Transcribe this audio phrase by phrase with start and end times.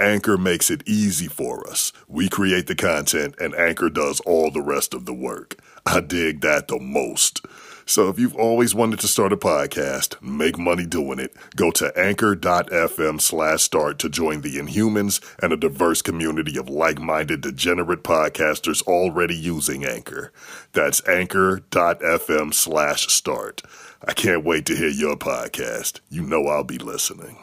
[0.00, 1.92] Anchor makes it easy for us.
[2.06, 5.56] We create the content and Anchor does all the rest of the work.
[5.84, 7.44] I dig that the most.
[7.84, 11.90] So if you've always wanted to start a podcast, make money doing it, go to
[11.98, 18.82] anchor.fm slash start to join the Inhumans and a diverse community of like-minded degenerate podcasters
[18.82, 20.32] already using Anchor.
[20.74, 23.62] That's anchor.fm slash start.
[24.06, 26.00] I can't wait to hear your podcast.
[26.10, 27.38] You know I'll be listening.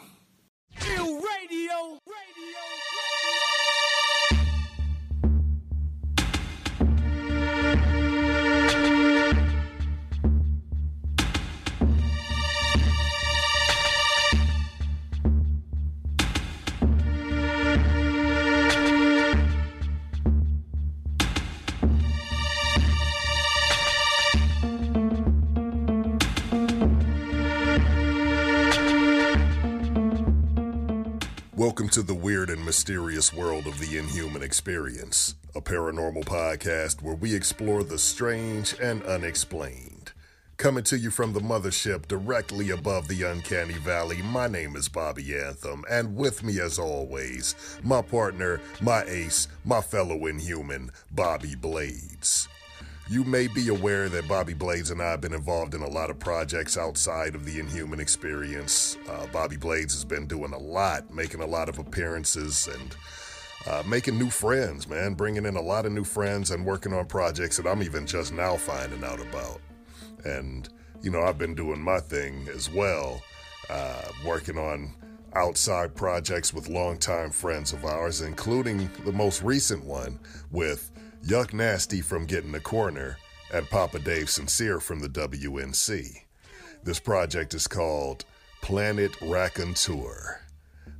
[0.95, 1.14] Ill
[31.75, 37.15] Welcome to the weird and mysterious world of the Inhuman Experience, a paranormal podcast where
[37.15, 40.13] we explore the strange and unexplained.
[40.55, 45.37] Coming to you from the mothership directly above the uncanny valley, my name is Bobby
[45.37, 52.47] Anthem, and with me as always, my partner, my ace, my fellow Inhuman, Bobby Blades.
[53.07, 56.09] You may be aware that Bobby Blades and I have been involved in a lot
[56.09, 58.97] of projects outside of the Inhuman experience.
[59.07, 62.95] Uh, Bobby Blades has been doing a lot, making a lot of appearances, and
[63.67, 67.05] uh, making new friends, man, bringing in a lot of new friends and working on
[67.05, 69.61] projects that I'm even just now finding out about.
[70.23, 70.67] And,
[71.03, 73.21] you know, I've been doing my thing as well,
[73.69, 74.95] uh, working on
[75.35, 80.17] outside projects with longtime friends of ours, including the most recent one
[80.49, 80.91] with
[81.25, 83.17] Yuck Nasty from Getting the Corner
[83.51, 86.21] and Papa Dave Sincere from the WNC.
[86.83, 88.25] This project is called
[88.61, 90.41] Planet Raconteur.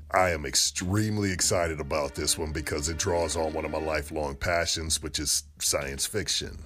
[0.10, 4.36] I am extremely excited about this one because it draws on one of my lifelong
[4.36, 6.58] passions, which is science fiction.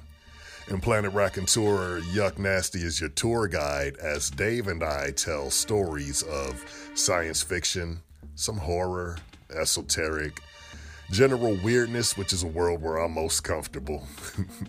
[0.70, 6.24] In Planet Raconteur, Yuck Nasty is your tour guide as Dave and I tell stories
[6.24, 6.64] of
[6.96, 8.00] science fiction,
[8.36, 9.18] some horror,
[9.54, 10.40] esoteric,
[11.12, 14.08] general weirdness, which is a world where I'm most comfortable.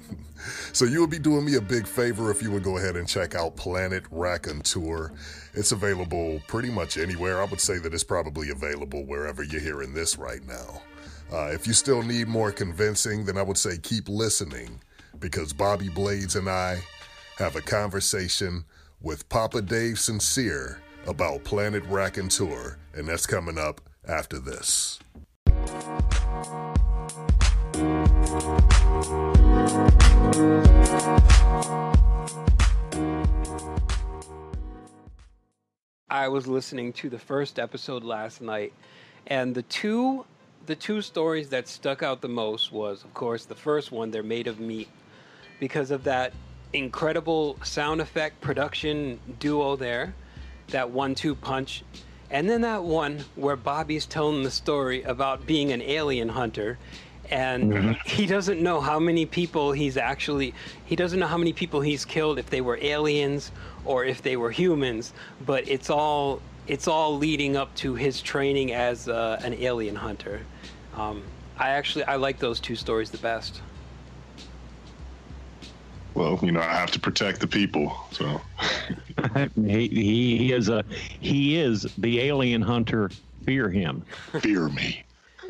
[0.72, 3.06] so you would be doing me a big favor if you would go ahead and
[3.06, 5.12] check out Planet Raconteur.
[5.54, 7.40] It's available pretty much anywhere.
[7.40, 10.82] I would say that it's probably available wherever you're hearing this right now.
[11.32, 14.80] Uh, if you still need more convincing, then I would say keep listening
[15.20, 16.78] because Bobby Blades and I
[17.38, 18.64] have a conversation
[19.00, 24.98] with Papa Dave Sincere about Planet Raconteur, and that's coming up after this.
[36.10, 38.72] I was listening to the first episode last night,
[39.28, 40.24] and the two
[40.66, 44.10] the two stories that stuck out the most was, of course, the first one.
[44.10, 44.88] They're made of meat
[45.60, 46.32] because of that
[46.72, 50.14] incredible sound effect production duo there,
[50.68, 51.84] that one-two punch,
[52.28, 56.76] and then that one where Bobby's telling the story about being an alien hunter.
[57.30, 60.52] And he doesn't know how many people he's actually,
[60.84, 63.52] he doesn't know how many people he's killed if they were aliens
[63.84, 65.12] or if they were humans,
[65.46, 70.40] but it's all, it's all leading up to his training as uh, an alien hunter.
[70.94, 71.22] Um,
[71.56, 73.60] I actually, I like those two stories the best.
[76.14, 77.96] Well, you know, I have to protect the people.
[78.10, 78.40] So,
[79.54, 80.84] he, he he is a
[81.20, 83.10] he is the alien hunter.
[83.46, 84.04] Fear him.
[84.40, 85.02] fear me.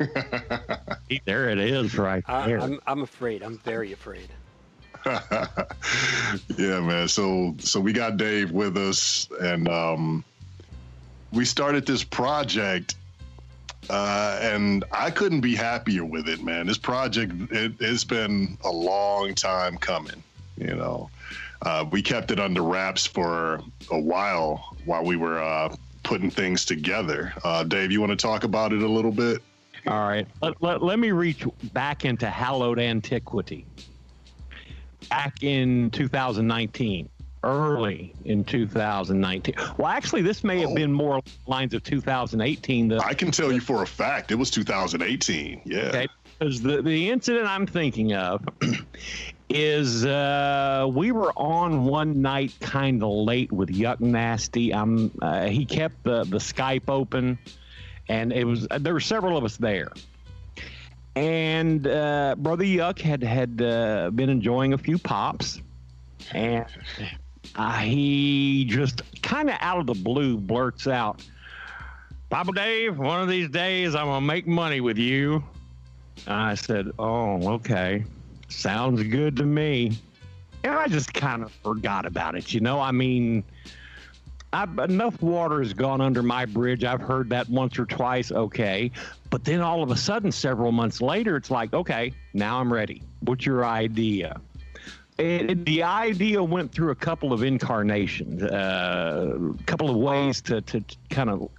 [1.09, 2.61] He- there it is, right I, there.
[2.61, 3.43] I'm, I'm afraid.
[3.43, 4.29] I'm very afraid.
[5.05, 7.07] yeah, man.
[7.07, 10.23] So, so we got Dave with us, and um,
[11.33, 12.95] we started this project
[13.89, 16.67] uh, and I couldn't be happier with it, man.
[16.67, 20.23] This project it, it's been a long time coming.
[20.57, 21.09] You know,
[21.63, 26.65] uh, we kept it under wraps for a while while we were uh, putting things
[26.65, 27.33] together.
[27.43, 29.41] Uh, Dave, you want to talk about it a little bit?
[29.87, 30.27] All right.
[30.41, 33.65] Let, let, let me reach back into hallowed antiquity.
[35.09, 37.09] Back in 2019,
[37.43, 39.55] early in 2019.
[39.77, 42.87] Well, actually, this may have been more lines of 2018.
[42.89, 45.61] The, I can tell you for a fact it was 2018.
[45.65, 45.79] Yeah.
[45.79, 46.07] Okay.
[46.37, 48.43] Because the, the incident I'm thinking of
[49.49, 54.73] is uh, we were on one night kind of late with Yuck Nasty.
[54.73, 57.37] Um, uh, he kept the, the Skype open,
[58.11, 59.91] and it was there were several of us there.
[61.15, 65.61] And uh, Brother Yuck had had uh, been enjoying a few pops,
[66.33, 66.65] and
[67.55, 71.25] uh, he just kind of out of the blue blurts out,
[72.29, 75.43] "Papa Dave, one of these days I'm gonna make money with you."
[76.27, 78.03] I said, "Oh, okay,
[78.49, 79.97] sounds good to me."
[80.63, 82.53] And I just kind of forgot about it.
[82.53, 83.43] You know, I mean,
[84.53, 86.83] I've, enough water has gone under my bridge.
[86.83, 88.31] I've heard that once or twice.
[88.31, 88.91] Okay,
[89.29, 93.01] but then all of a sudden, several months later, it's like, okay, now I'm ready.
[93.21, 94.39] What's your idea?
[95.17, 100.61] And the idea went through a couple of incarnations, uh, a couple of ways to,
[100.61, 101.49] to, to kind of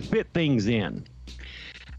[0.00, 1.04] fit things in.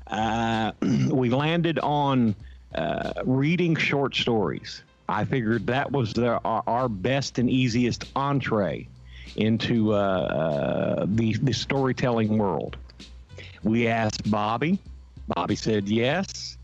[0.07, 2.35] Uh, we landed on
[2.73, 4.83] uh, reading short stories.
[5.07, 8.87] I figured that was the, our, our best and easiest entree
[9.35, 12.77] into uh, uh, the, the storytelling world.
[13.63, 14.79] We asked Bobby.
[15.27, 16.57] Bobby said yes.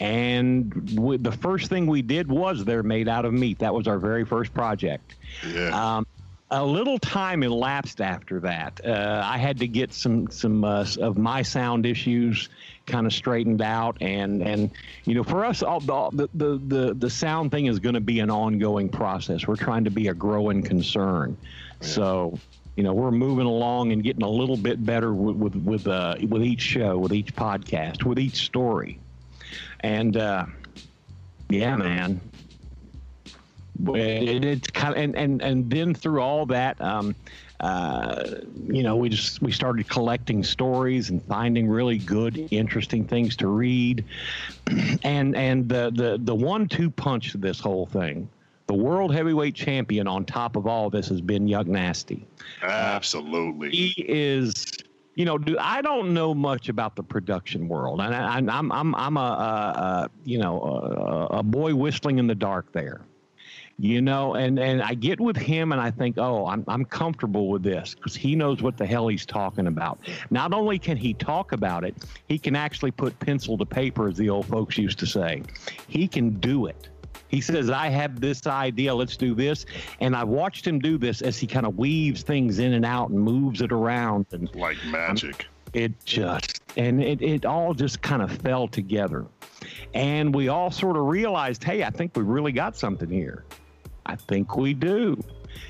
[0.00, 3.58] And we, the first thing we did was they're made out of meat.
[3.58, 5.16] That was our very first project.
[5.46, 5.96] Yeah.
[5.96, 6.06] Um,
[6.50, 8.80] a little time elapsed after that.
[8.84, 12.48] Uh, I had to get some some uh, of my sound issues
[12.86, 14.70] kind of straightened out, and and
[15.04, 18.20] you know, for us, all, the the the the sound thing is going to be
[18.20, 19.46] an ongoing process.
[19.46, 21.36] We're trying to be a growing concern,
[21.80, 22.38] so
[22.78, 26.14] you know, we're moving along and getting a little bit better with with with, uh,
[26.28, 29.00] with each show, with each podcast, with each story,
[29.80, 30.46] and uh,
[31.48, 32.20] yeah, man,
[33.94, 37.16] it, it's kind of and, and and then through all that um,
[37.58, 38.36] uh,
[38.68, 43.48] you know we just we started collecting stories and finding really good interesting things to
[43.48, 44.04] read.
[45.02, 48.28] And and the the the one two punch to this whole thing
[48.68, 52.24] the world heavyweight champion on top of all this has been Yuck Nasty.
[52.62, 53.70] Absolutely.
[53.70, 54.66] he is
[55.14, 58.00] you know dude, i don't know much about the production world.
[58.00, 62.18] And I, I'm, I'm i'm i'm a, a, a you know a, a boy whistling
[62.18, 63.00] in the dark there.
[63.80, 67.48] You know and and i get with him and i think oh i'm, I'm comfortable
[67.48, 69.98] with this because he knows what the hell he's talking about.
[70.30, 71.94] Not only can he talk about it
[72.28, 75.42] he can actually put pencil to paper as the old folks used to say.
[75.86, 76.88] He can do it
[77.28, 79.66] he says, I have this idea, let's do this.
[80.00, 83.10] And I watched him do this as he kind of weaves things in and out
[83.10, 84.26] and moves it around.
[84.32, 85.46] And Like magic.
[85.74, 89.26] it just, and it, it all just kind of fell together.
[89.94, 93.44] And we all sort of realized, hey, I think we really got something here.
[94.06, 95.22] I think we do.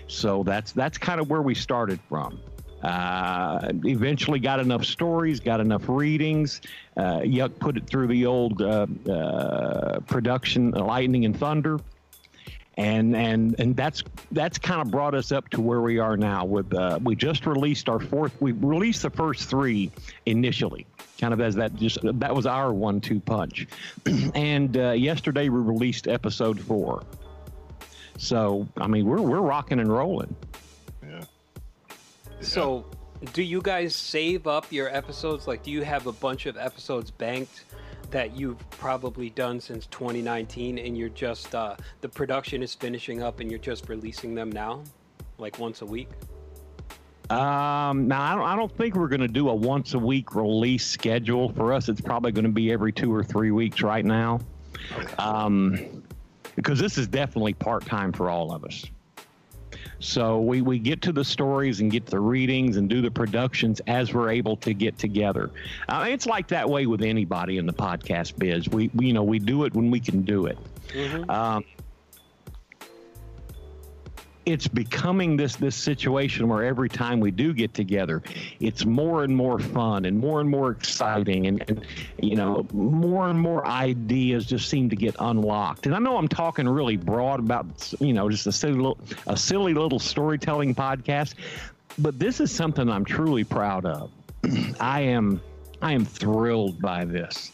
[0.06, 2.38] So that's that's kind of where we started from.
[2.82, 6.60] Uh, eventually got enough stories, got enough readings.
[6.96, 11.80] Uh, Yuck put it through the old uh, uh, production, Lightning and Thunder,
[12.76, 16.44] and and and that's that's kind of brought us up to where we are now.
[16.44, 18.40] With uh, we just released our fourth.
[18.40, 19.90] We released the first three
[20.26, 20.87] initially,
[21.20, 23.66] kind of as that just that was our one-two punch,
[24.37, 27.02] and uh, yesterday we released episode four.
[28.18, 30.35] So I mean we're we're rocking and rolling.
[31.02, 31.25] Yeah.
[32.40, 32.85] So,
[33.33, 35.47] do you guys save up your episodes?
[35.47, 37.64] Like, do you have a bunch of episodes banked
[38.11, 43.40] that you've probably done since 2019, and you're just uh, the production is finishing up,
[43.40, 44.83] and you're just releasing them now,
[45.38, 46.09] like once a week?
[47.30, 50.35] Um, now I don't, I don't think we're going to do a once a week
[50.35, 51.88] release schedule for us.
[51.88, 54.40] It's probably going to be every two or three weeks right now.
[55.18, 56.02] Um,
[56.57, 58.85] because this is definitely part time for all of us.
[60.00, 63.80] So we, we get to the stories and get the readings and do the productions
[63.87, 65.50] as we're able to get together.
[65.88, 68.68] Uh, it's like that way with anybody in the podcast biz.
[68.68, 70.58] We, we you know we do it when we can do it.
[71.28, 71.64] Um,
[74.49, 78.23] it's becoming this this situation where every time we do get together,
[78.61, 81.87] it's more and more fun and more and more exciting, and, and
[82.23, 85.85] you know more and more ideas just seem to get unlocked.
[85.85, 89.37] And I know I'm talking really broad about you know just a silly little, a
[89.37, 91.35] silly little storytelling podcast,
[91.99, 94.11] but this is something I'm truly proud of.
[94.81, 95.43] I am
[95.83, 97.52] I am thrilled by this.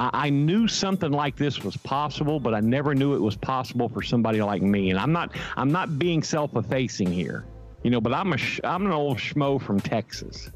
[0.00, 3.88] I, I knew something like this was possible, but I never knew it was possible
[3.88, 4.90] for somebody like me.
[4.90, 7.44] And I'm not I'm not being self-effacing here,
[7.84, 8.00] you know.
[8.00, 10.50] But I'm a sh- I'm an old schmo from Texas,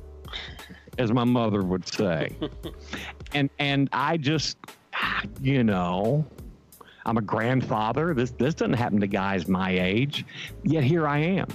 [0.99, 2.35] as my mother would say,
[3.35, 4.57] and and I just
[5.41, 6.27] you know
[7.05, 8.15] I'm a grandfather.
[8.15, 10.25] This this doesn't happen to guys my age,
[10.65, 11.49] yet here I am.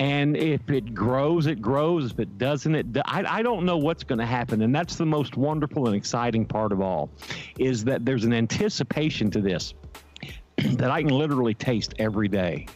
[0.00, 2.12] And if it grows, it grows.
[2.12, 2.92] If it doesn't, it.
[2.92, 5.96] do- I, I don't know what's going to happen, and that's the most wonderful and
[5.96, 7.10] exciting part of all,
[7.58, 9.74] is that there's an anticipation to this
[10.56, 12.66] that I can literally taste every day.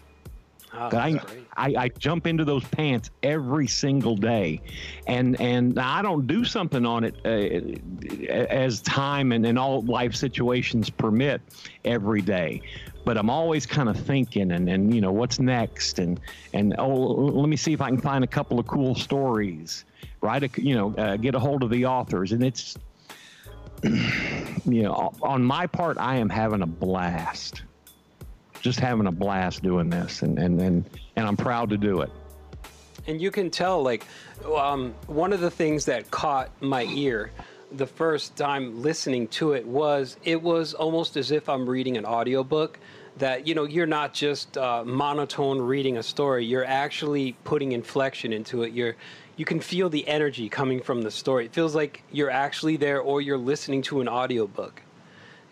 [0.74, 1.20] Oh, I.
[1.56, 4.60] I, I jump into those pants every single day,
[5.06, 10.14] and and I don't do something on it uh, as time and, and all life
[10.14, 11.42] situations permit
[11.84, 12.62] every day.
[13.04, 15.98] But I'm always kind of thinking and, and you know what's next?
[15.98, 16.20] And
[16.52, 19.84] and oh let me see if I can find a couple of cool stories,
[20.22, 22.32] a you know uh, get a hold of the authors.
[22.32, 22.76] And it's
[23.82, 27.62] you know on my part I am having a blast.
[28.60, 30.22] Just having a blast doing this.
[30.22, 30.84] And and and,
[31.16, 32.10] and I'm proud to do it.
[33.06, 34.06] And you can tell, like,
[34.56, 37.32] um, one of the things that caught my ear
[37.76, 42.04] the first time listening to it was it was almost as if I'm reading an
[42.04, 42.78] audiobook.
[43.18, 48.32] That, you know, you're not just uh, monotone reading a story, you're actually putting inflection
[48.32, 48.72] into it.
[48.72, 48.96] You're,
[49.36, 51.44] you can feel the energy coming from the story.
[51.44, 54.80] It feels like you're actually there or you're listening to an audiobook.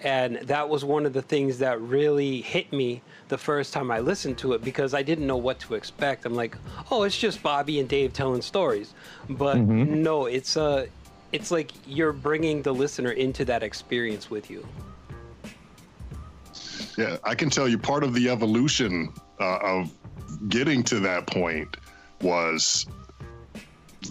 [0.03, 4.01] And that was one of the things that really hit me the first time I
[4.01, 6.25] listened to it because I didn't know what to expect.
[6.25, 6.57] I'm like,
[6.91, 8.95] oh, it's just Bobby and Dave telling stories,
[9.29, 10.87] but no, it's uh,
[11.33, 14.67] it's like you're bringing the listener into that experience with you.
[16.97, 19.91] Yeah, I can tell you part of the evolution uh, of
[20.49, 21.77] getting to that point
[22.21, 22.87] was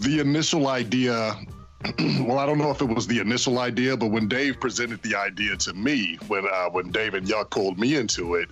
[0.00, 1.36] the initial idea.
[1.98, 5.14] well, I don't know if it was the initial idea, but when Dave presented the
[5.14, 8.50] idea to me, when uh, when Dave and Yuck pulled me into it,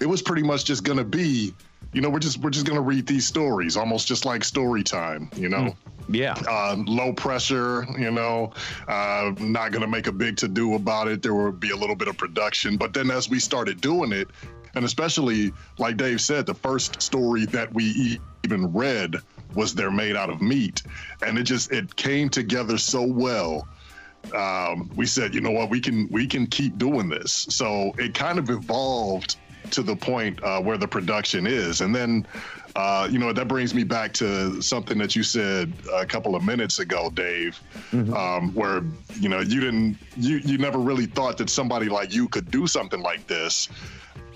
[0.00, 1.54] it was pretty much just going to be,
[1.92, 4.82] you know, we're just we're just going to read these stories, almost just like story
[4.82, 5.74] time, you know
[6.08, 6.34] Yeah.
[6.48, 8.52] uh, low pressure, you know,
[8.88, 11.22] uh, not going to make a big to do about it.
[11.22, 12.76] There would be a little bit of production.
[12.76, 14.28] But then as we started doing it,
[14.74, 19.16] and especially like Dave said, the first story that we even read
[19.54, 20.82] was They're Made Out of Meat.
[21.24, 23.66] And it just, it came together so well.
[24.34, 27.46] Um, we said, you know what, we can, we can keep doing this.
[27.50, 29.36] So it kind of evolved
[29.72, 31.80] to the point uh, where the production is.
[31.80, 32.26] And then,
[32.76, 36.44] uh, you know, that brings me back to something that you said a couple of
[36.44, 37.60] minutes ago, Dave,
[38.14, 38.82] um, where,
[39.18, 42.66] you know, you didn't, you, you never really thought that somebody like you could do
[42.66, 43.68] something like this.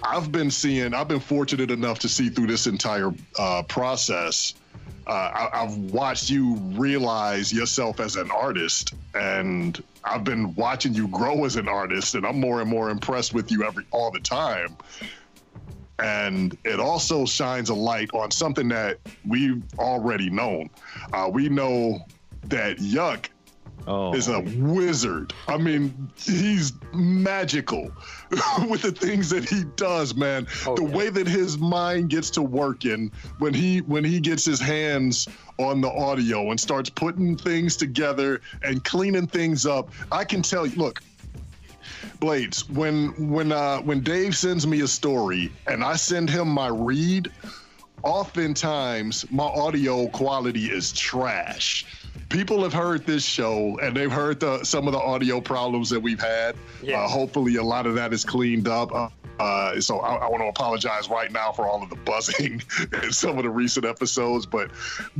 [0.03, 4.55] I've been seeing, I've been fortunate enough to see through this entire uh, process.
[5.07, 11.09] Uh, I, I've watched you realize yourself as an artist, and I've been watching you
[11.09, 14.21] grow as an artist, and I'm more and more impressed with you every all the
[14.21, 14.77] time.
[15.99, 20.71] And it also shines a light on something that we've already known.
[21.13, 22.01] Uh, we know
[22.47, 23.27] that Yuck
[23.87, 24.15] Oh.
[24.15, 25.35] is a wizard.
[25.47, 27.91] I mean, he's magical
[28.69, 30.47] with the things that he does, man.
[30.67, 30.97] Oh, the yeah.
[30.97, 35.83] way that his mind gets to working when he when he gets his hands on
[35.83, 39.91] the audio and starts putting things together and cleaning things up.
[40.11, 41.03] I can tell you, look,
[42.21, 46.69] Blades, when when uh when Dave sends me a story and I send him my
[46.69, 47.31] read,
[48.03, 51.87] oftentimes my audio quality is trash.
[52.29, 56.01] People have heard this show and they've heard the, some of the audio problems that
[56.01, 56.57] we've had.
[56.83, 57.03] Yeah.
[57.03, 58.93] Uh, hopefully, a lot of that is cleaned up.
[58.93, 62.63] Uh, uh, so I, I want to apologize right now for all of the buzzing
[63.03, 64.71] in some of the recent episodes, but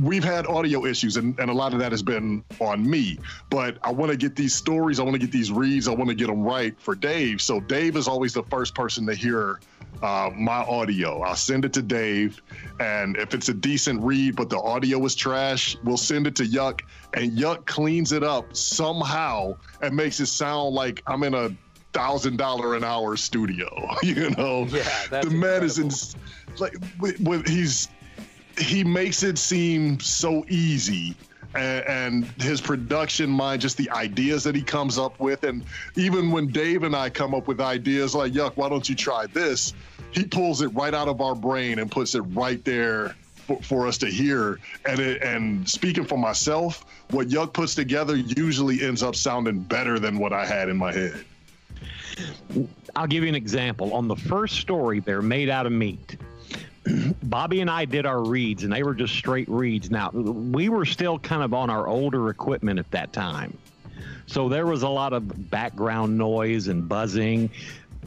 [0.01, 3.19] we've had audio issues and, and a lot of that has been on me.
[3.49, 6.09] But I want to get these stories, I want to get these reads, I want
[6.09, 7.41] to get them right for Dave.
[7.41, 9.59] So Dave is always the first person to hear
[10.01, 11.21] uh, my audio.
[11.21, 12.41] I'll send it to Dave,
[12.79, 16.43] and if it's a decent read, but the audio is trash, we'll send it to
[16.43, 16.81] Yuck,
[17.13, 21.55] and Yuck cleans it up somehow and makes it sound like I'm in a
[21.95, 23.69] thousand dollar an hour studio.
[24.03, 25.89] You know, Yeah, the man is in
[26.59, 27.87] like with, with he's
[28.57, 31.15] he makes it seem so easy
[31.55, 35.63] and, and his production mind just the ideas that he comes up with and
[35.95, 39.25] even when dave and i come up with ideas like yuck why don't you try
[39.27, 39.73] this?
[40.11, 43.15] he pulls it right out of our brain and puts it right there
[43.47, 44.59] for, for us to hear.
[44.85, 49.99] And it, and speaking for myself what yuck puts together usually ends up sounding better
[49.99, 51.25] than what i had in my head
[52.95, 53.93] I'll give you an example.
[53.93, 56.17] On the first story, they're made out of meat.
[57.23, 59.89] Bobby and I did our reads, and they were just straight reads.
[59.89, 63.57] Now, we were still kind of on our older equipment at that time.
[64.27, 67.49] So there was a lot of background noise and buzzing,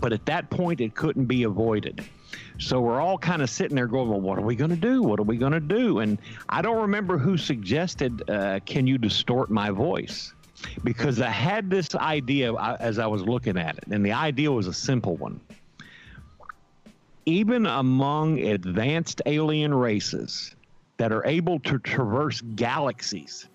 [0.00, 2.04] but at that point, it couldn't be avoided.
[2.58, 5.02] So we're all kind of sitting there going, well, what are we going to do?
[5.02, 6.00] What are we going to do?
[6.00, 10.32] And I don't remember who suggested, uh, can you distort my voice?
[10.84, 14.66] Because I had this idea as I was looking at it, and the idea was
[14.66, 15.40] a simple one.
[17.26, 20.56] Even among advanced alien races
[20.96, 23.48] that are able to traverse galaxies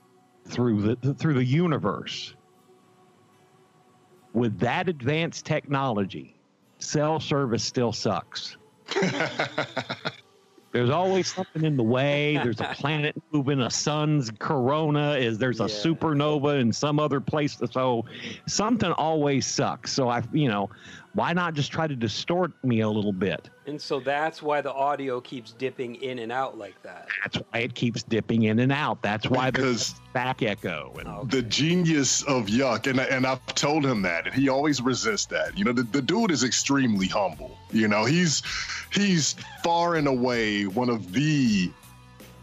[0.48, 2.36] through the through the universe,
[4.34, 6.36] with that advanced technology,
[6.80, 8.58] cell service still sucks.
[10.74, 12.38] There's always something in the way.
[12.44, 15.70] There's a planet moving, a sun's corona is there's a Yeah.
[15.70, 17.58] supernova in some other place.
[17.72, 18.06] So
[18.48, 19.94] something always sucks.
[19.94, 20.70] So I, you know,
[21.14, 23.50] why not just try to distort me a little bit?
[23.68, 27.08] And so that's why the audio keeps dipping in and out like that.
[27.24, 29.02] That's why it keeps dipping in and out.
[29.02, 30.94] That's why there's Because back echo.
[31.00, 34.82] And Oh, the genius of Yuck, and and I've told him that, and he always
[34.82, 35.58] resists that.
[35.58, 37.58] You know, the, the dude is extremely humble.
[37.72, 38.42] You know, he's
[38.92, 41.72] he's far and away one of the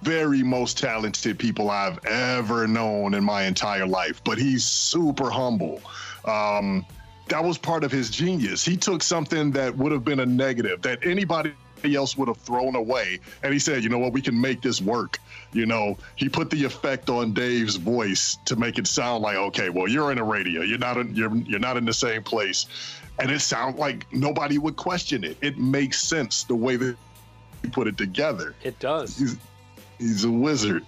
[0.03, 4.23] very most talented people I've ever known in my entire life.
[4.25, 5.83] But he's super humble.
[6.25, 6.87] Um,
[7.31, 8.65] that was part of his genius.
[8.65, 11.53] He took something that would have been a negative that anybody
[11.85, 14.13] else would have thrown away, and he said, "You know what?
[14.13, 15.19] We can make this work."
[15.53, 19.71] You know, he put the effect on Dave's voice to make it sound like, "Okay,
[19.71, 20.63] well, you're in a radio.
[20.63, 22.67] You're not in, you're you're not in the same place,"
[23.19, 25.37] and it sounds like nobody would question it.
[25.41, 26.97] It makes sense the way that
[27.63, 28.55] he put it together.
[28.63, 29.17] It does.
[29.17, 29.37] He's
[29.99, 30.85] he's a wizard.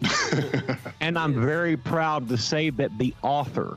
[1.01, 3.77] and I'm very proud to say that the author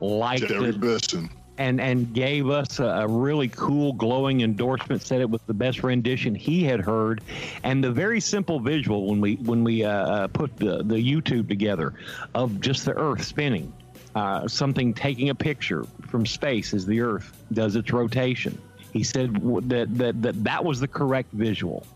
[0.00, 1.30] liked Terry it Bisson.
[1.58, 5.82] And and gave us a, a really cool glowing endorsement said it was the best
[5.82, 7.20] rendition he had heard
[7.64, 11.48] and the very simple visual when we when we uh, uh, put the, the youtube
[11.48, 11.94] together
[12.34, 13.72] of just the earth spinning
[14.14, 18.58] uh, something taking a picture from space as the earth does its rotation.
[18.92, 19.34] He said
[19.68, 21.86] that that that, that was the correct visual.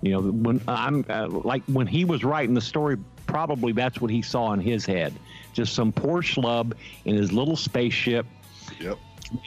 [0.00, 4.10] You know when i'm uh, like when he was writing the story probably that's what
[4.10, 5.12] he saw in his head
[5.52, 8.26] just some poor schlub in his little spaceship.
[8.80, 8.98] Yep.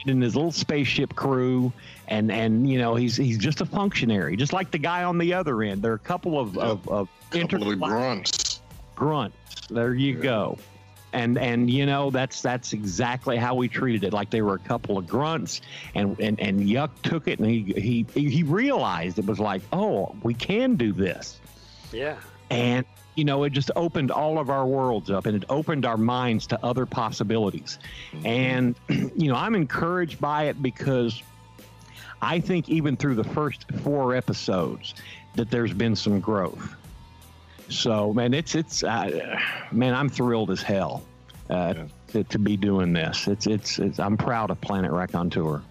[0.05, 1.71] In his little spaceship crew
[2.07, 5.33] and and you know he's he's just a functionary just like the guy on the
[5.33, 5.81] other end.
[5.81, 8.61] There are a couple of of, of Couple of grunts.
[8.95, 9.67] grunts.
[9.69, 10.57] There you go.
[11.13, 14.13] And and you know that's that's exactly how we treated it.
[14.13, 15.61] Like they were a couple of grunts
[15.95, 20.15] and and and yuck took it and he he he realized it was like oh
[20.23, 21.39] we can do this.
[21.91, 22.17] Yeah.
[22.49, 25.97] and you know it just opened all of our worlds up and it opened our
[25.97, 27.77] minds to other possibilities
[28.25, 31.21] and you know i'm encouraged by it because
[32.21, 34.93] i think even through the first four episodes
[35.35, 36.75] that there's been some growth
[37.69, 39.37] so man it's it's uh,
[39.71, 41.03] man i'm thrilled as hell
[41.49, 41.85] uh, Yeah.
[42.09, 45.61] to, to be doing this it's, it's it's i'm proud of planet raconteur Tour.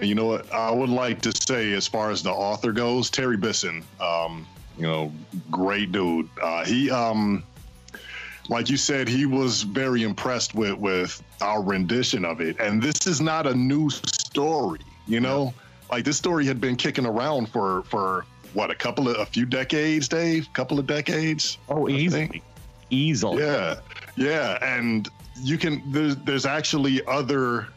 [0.00, 0.52] you know what?
[0.52, 4.82] I would like to say, as far as the author goes, Terry Bisson, um, you
[4.82, 5.12] know,
[5.50, 6.28] great dude.
[6.40, 7.42] Uh, he, um,
[8.48, 12.58] like you said, he was very impressed with with our rendition of it.
[12.60, 15.52] And this is not a new story, you know.
[15.90, 19.46] Like this story had been kicking around for for what a couple of a few
[19.46, 21.58] decades, Dave, couple of decades.
[21.68, 22.42] oh easily
[22.90, 23.76] easily Yeah,
[24.16, 25.08] yeah, and
[25.42, 25.82] you can.
[25.90, 27.68] There's there's actually other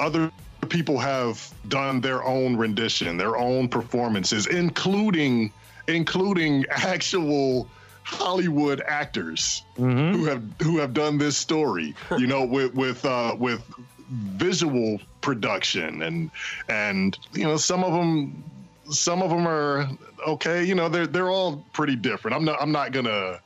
[0.00, 0.30] other
[0.68, 5.52] people have done their own rendition, their own performances, including
[5.88, 7.66] including actual
[8.04, 10.12] Hollywood actors Mhm.
[10.14, 11.94] who have who have done this story.
[12.16, 13.62] You know, with with uh, with
[14.10, 16.30] visual production and
[16.68, 18.42] and you know some of them
[18.90, 19.88] some of them are
[20.26, 20.64] okay.
[20.64, 22.36] You know, they're they're all pretty different.
[22.36, 23.40] I'm not I'm not gonna.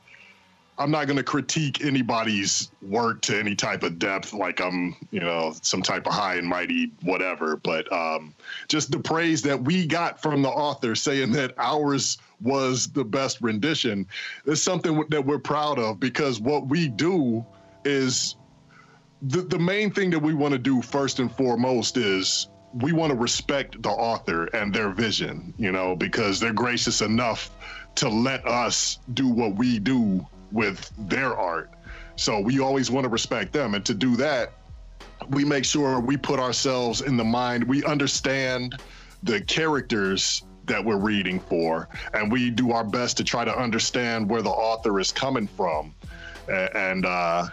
[0.77, 5.19] I'm not going to critique anybody's work to any type of depth, like I'm, you
[5.19, 7.57] know, some type of high and mighty whatever.
[7.57, 8.33] But um,
[8.67, 13.39] just the praise that we got from the author saying that ours was the best
[13.41, 14.07] rendition
[14.45, 17.45] is something that we're proud of because what we do
[17.85, 18.35] is
[19.21, 23.11] the, the main thing that we want to do first and foremost is we want
[23.11, 27.51] to respect the author and their vision, you know, because they're gracious enough
[27.95, 31.71] to let us do what we do with their art.
[32.15, 33.73] So we always want to respect them.
[33.73, 34.53] And to do that,
[35.29, 38.75] we make sure we put ourselves in the mind, we understand
[39.23, 44.29] the characters that we're reading for, and we do our best to try to understand
[44.29, 45.93] where the author is coming from.
[46.47, 47.47] And, uh,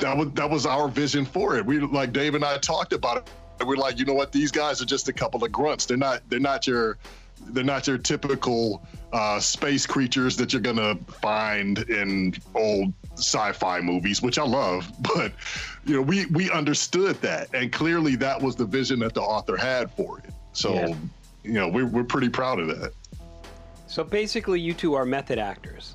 [0.00, 1.64] that was that was our vision for it.
[1.64, 3.30] We like Dave and I talked about it.
[3.60, 4.32] And We're like, you know what?
[4.32, 5.86] These guys are just a couple of grunts.
[5.86, 6.98] They're not they're not your
[7.48, 14.22] they're not your typical uh, space creatures that you're gonna find in old sci-fi movies,
[14.22, 14.90] which I love.
[15.14, 15.32] But
[15.84, 19.56] you know, we we understood that, and clearly that was the vision that the author
[19.56, 20.30] had for it.
[20.52, 20.94] So, Yeah.
[21.42, 22.92] you know, we're we're pretty proud of that.
[23.86, 25.94] So basically, you two are method actors.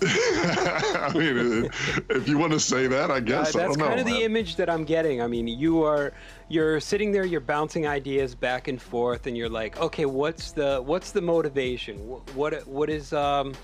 [0.02, 1.68] I mean,
[2.10, 3.86] if you want to say that, I Uh, guess I that's don't know.
[3.88, 5.20] kind of the image that I'm getting.
[5.20, 6.12] I mean, you are
[6.48, 10.80] you're sitting there, you're bouncing ideas back and forth, and you're like, okay, what's the
[10.82, 11.96] what's the motivation?
[11.98, 13.54] Wh- What what is um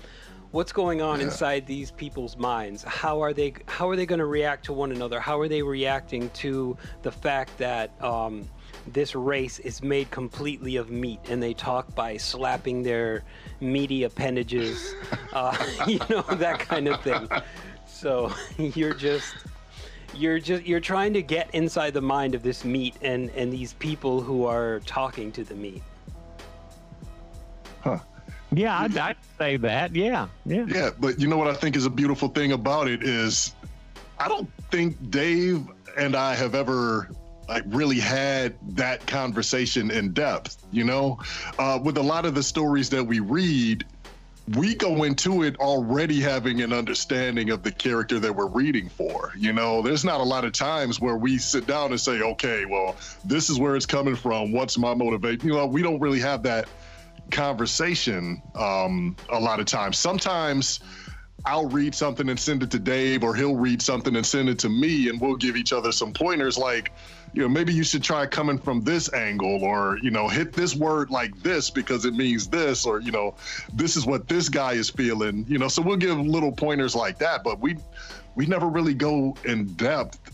[0.51, 2.83] what's going on inside these people's minds?
[2.83, 5.19] How are they how are they going to react to one another?
[5.19, 8.47] How are they reacting to the fact that um,
[8.87, 13.23] this race is made completely of meat, and they talk by slapping their
[13.59, 14.93] meaty appendages,
[15.33, 15.55] uh,
[15.87, 17.27] you know that kind of thing.
[17.87, 19.35] So you're just
[20.13, 23.73] you're just you're trying to get inside the mind of this meat and and these
[23.73, 25.83] people who are talking to the meat.
[27.81, 27.99] Huh.
[28.51, 29.95] Yeah, I'd, I'd say that.
[29.95, 30.65] Yeah, yeah.
[30.67, 33.53] Yeah, but you know what I think is a beautiful thing about it is
[34.17, 35.67] I don't think Dave
[35.97, 37.09] and I have ever
[37.47, 41.19] like really had that conversation in depth, you know?
[41.59, 43.85] Uh, with a lot of the stories that we read,
[44.55, 49.33] we go into it already having an understanding of the character that we're reading for.
[49.35, 52.65] You know, there's not a lot of times where we sit down and say, okay,
[52.65, 54.51] well, this is where it's coming from.
[54.51, 55.47] What's my motivation?
[55.47, 56.67] You know, we don't really have that
[57.31, 59.97] conversation um, a lot of times.
[59.97, 60.79] Sometimes
[61.43, 64.59] I'll read something and send it to Dave, or he'll read something and send it
[64.59, 66.91] to me, and we'll give each other some pointers like,
[67.35, 70.73] you know, maybe you should try coming from this angle, or, you know, hit this
[70.73, 73.35] word like this because it means this, or, you know,
[73.73, 75.67] this is what this guy is feeling, you know.
[75.67, 77.75] So we'll give little pointers like that, but we
[78.35, 80.31] we never really go in depth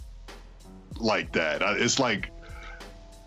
[1.00, 1.64] like that.
[1.80, 2.30] It's like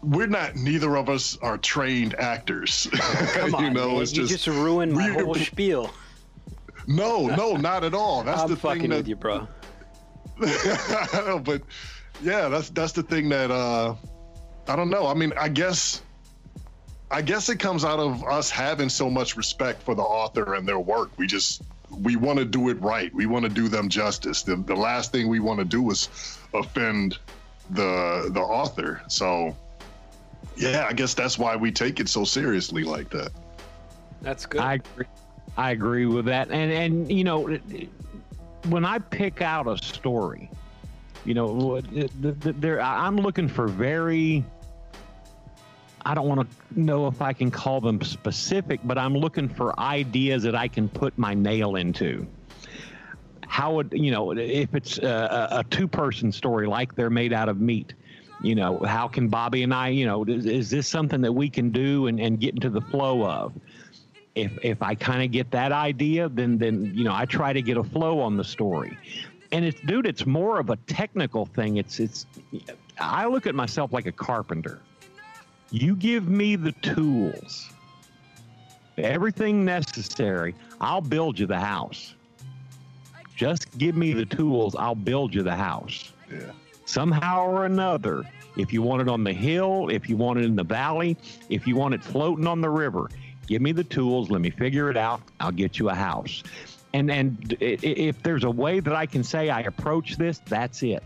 [0.02, 2.87] we're not neither of us are trained actors.
[2.92, 5.92] Come on, you know, man, it's you just, just ruined my whole spiel.
[6.87, 8.22] no, no, not at all.
[8.22, 9.48] That's I'm the fucking thing that, with you, bro.
[10.38, 11.62] but
[12.22, 13.94] yeah, that's that's the thing that uh
[14.66, 15.07] I don't know.
[15.07, 16.03] I mean, I guess
[17.11, 20.66] I guess it comes out of us having so much respect for the author and
[20.66, 21.11] their work.
[21.16, 23.14] We just we want to do it right.
[23.14, 24.42] We want to do them justice.
[24.42, 27.18] The, the last thing we want to do is offend
[27.70, 29.03] the the author.
[29.09, 29.57] So
[30.57, 33.31] yeah, I guess that's why we take it so seriously like that.
[34.22, 34.61] That's good.
[34.61, 35.07] I agree.
[35.57, 36.50] I agree with that.
[36.50, 37.59] And and you know,
[38.68, 40.50] when I pick out a story,
[41.24, 44.44] you know, th- th- th- there I'm looking for very.
[46.06, 49.78] I don't want to know if I can call them specific, but I'm looking for
[49.80, 52.26] ideas that I can put my nail into.
[53.46, 57.48] How would you know if it's a, a two person story like they're made out
[57.48, 57.94] of meat?
[58.42, 61.48] You know, how can Bobby and I, you know, is, is this something that we
[61.48, 63.54] can do and, and get into the flow of?
[64.34, 67.62] if if I kind of get that idea, then then you know I try to
[67.62, 68.96] get a flow on the story.
[69.55, 71.77] And it's dude, it's more of a technical thing.
[71.77, 72.27] It's it's
[72.99, 74.81] I look at myself like a carpenter.
[75.71, 77.71] You give me the tools,
[78.99, 82.14] everything necessary, I'll build you the house.
[83.37, 86.51] Just give me the tools, I'll build you the house Yeah.
[86.85, 88.25] somehow or another.
[88.57, 91.17] If you want it on the hill, if you want it in the valley,
[91.49, 93.09] if you want it floating on the river,
[93.47, 94.31] give me the tools.
[94.31, 95.23] Let me figure it out.
[95.38, 96.43] I'll get you a house.
[96.94, 101.02] And and if there's a way that I can say I approach this, that's it.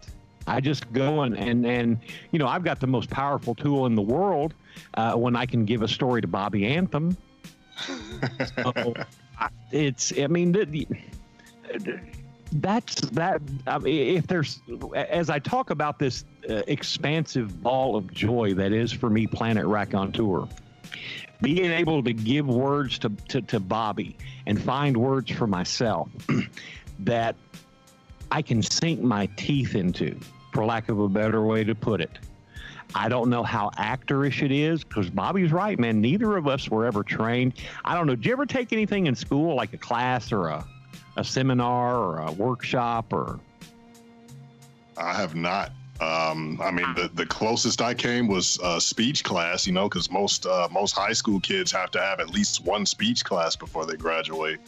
[0.46, 1.98] I just go and and and
[2.30, 4.52] you know I've got the most powerful tool in the world
[4.94, 7.16] uh, when I can give a story to Bobby Anthem.
[8.56, 8.94] So,
[9.38, 10.52] I- it's I mean
[12.52, 14.60] that's that I mean, if there's
[14.94, 19.64] as i talk about this uh, expansive ball of joy that is for me planet
[19.66, 20.48] raconteur
[21.40, 26.08] being able to give words to, to, to bobby and find words for myself
[27.00, 27.36] that
[28.30, 30.18] i can sink my teeth into
[30.52, 32.18] for lack of a better way to put it
[32.94, 36.00] I don't know how actorish it is because Bobby's right, man.
[36.00, 37.52] Neither of us were ever trained.
[37.84, 38.14] I don't know.
[38.14, 40.66] Did you ever take anything in school, like a class or a,
[41.16, 43.40] a seminar or a workshop or
[44.98, 45.70] I have not.
[46.00, 50.10] Um, I mean, the, the closest I came was uh, speech class, you know, because
[50.10, 53.84] most uh, most high school kids have to have at least one speech class before
[53.84, 54.60] they graduate.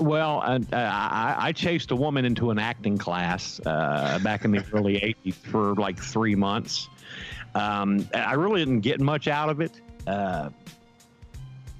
[0.00, 4.64] Well, uh, I, I chased a woman into an acting class uh, back in the
[4.72, 6.88] early 80s for like three months.
[7.54, 9.80] Um, I really didn't get much out of it.
[10.06, 10.50] Uh,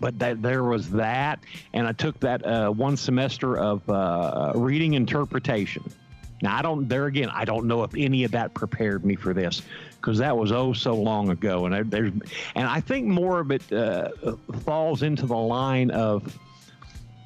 [0.01, 1.41] but that, there was that.
[1.73, 5.85] And I took that uh, one semester of uh, reading interpretation.
[6.43, 9.33] Now, I don't, there again, I don't know if any of that prepared me for
[9.33, 9.63] this
[9.97, 12.13] because that was oh so long ago, and I, there's
[12.55, 14.11] and I think more of it uh,
[14.65, 16.39] falls into the line of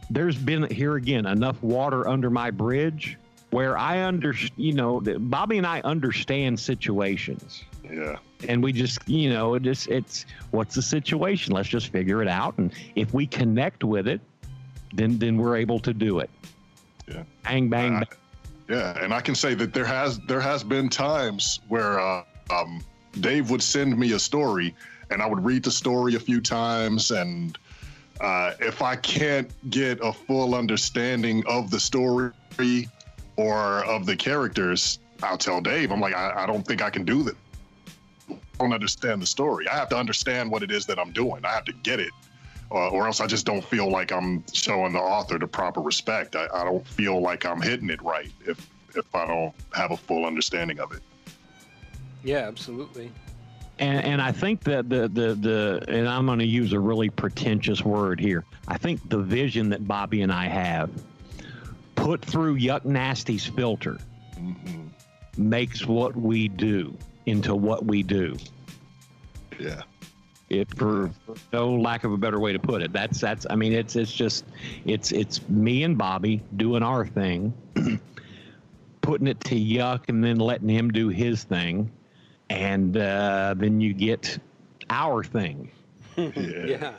[0.08, 3.18] there's been here again enough water under my bridge
[3.50, 7.64] where I under you know Bobby and I understand situations.
[7.84, 8.18] Yeah.
[8.48, 11.52] And we just, you know, it just it's what's the situation?
[11.52, 12.56] Let's just figure it out.
[12.58, 14.20] And if we connect with it,
[14.94, 16.30] then then we're able to do it.
[17.08, 17.24] Yeah.
[17.42, 17.94] Bang bang.
[17.94, 18.08] Bang.
[18.70, 22.80] Yeah, and I can say that there has there has been times where uh, um,
[23.18, 24.76] Dave would send me a story,
[25.10, 27.58] and I would read the story a few times, and
[28.20, 32.30] uh, if I can't get a full understanding of the story
[33.34, 35.90] or of the characters, I'll tell Dave.
[35.90, 37.36] I'm like, I, I don't think I can do that.
[38.30, 39.66] I don't understand the story.
[39.66, 41.44] I have to understand what it is that I'm doing.
[41.44, 42.12] I have to get it,
[42.70, 46.36] or, or else I just don't feel like I'm showing the author the proper respect.
[46.36, 49.96] I, I don't feel like I'm hitting it right if if I don't have a
[49.96, 51.00] full understanding of it.
[52.24, 53.12] Yeah, absolutely.
[53.78, 57.08] And, and I think that the, the, the, and I'm going to use a really
[57.08, 58.44] pretentious word here.
[58.68, 60.90] I think the vision that Bobby and I have
[61.94, 63.98] put through Yuck Nasty's filter
[64.40, 64.86] Mm-hmm.
[65.36, 68.36] makes what we do into what we do.
[69.58, 69.82] Yeah.
[70.50, 71.12] It, for
[71.52, 73.46] no lack of a better way to put it, that's that's.
[73.48, 74.44] I mean, it's it's just
[74.84, 77.54] it's it's me and Bobby doing our thing,
[79.00, 81.92] putting it to Yuck, and then letting him do his thing,
[82.48, 84.38] and uh, then you get
[84.90, 85.70] our thing.
[86.16, 86.94] Yeah.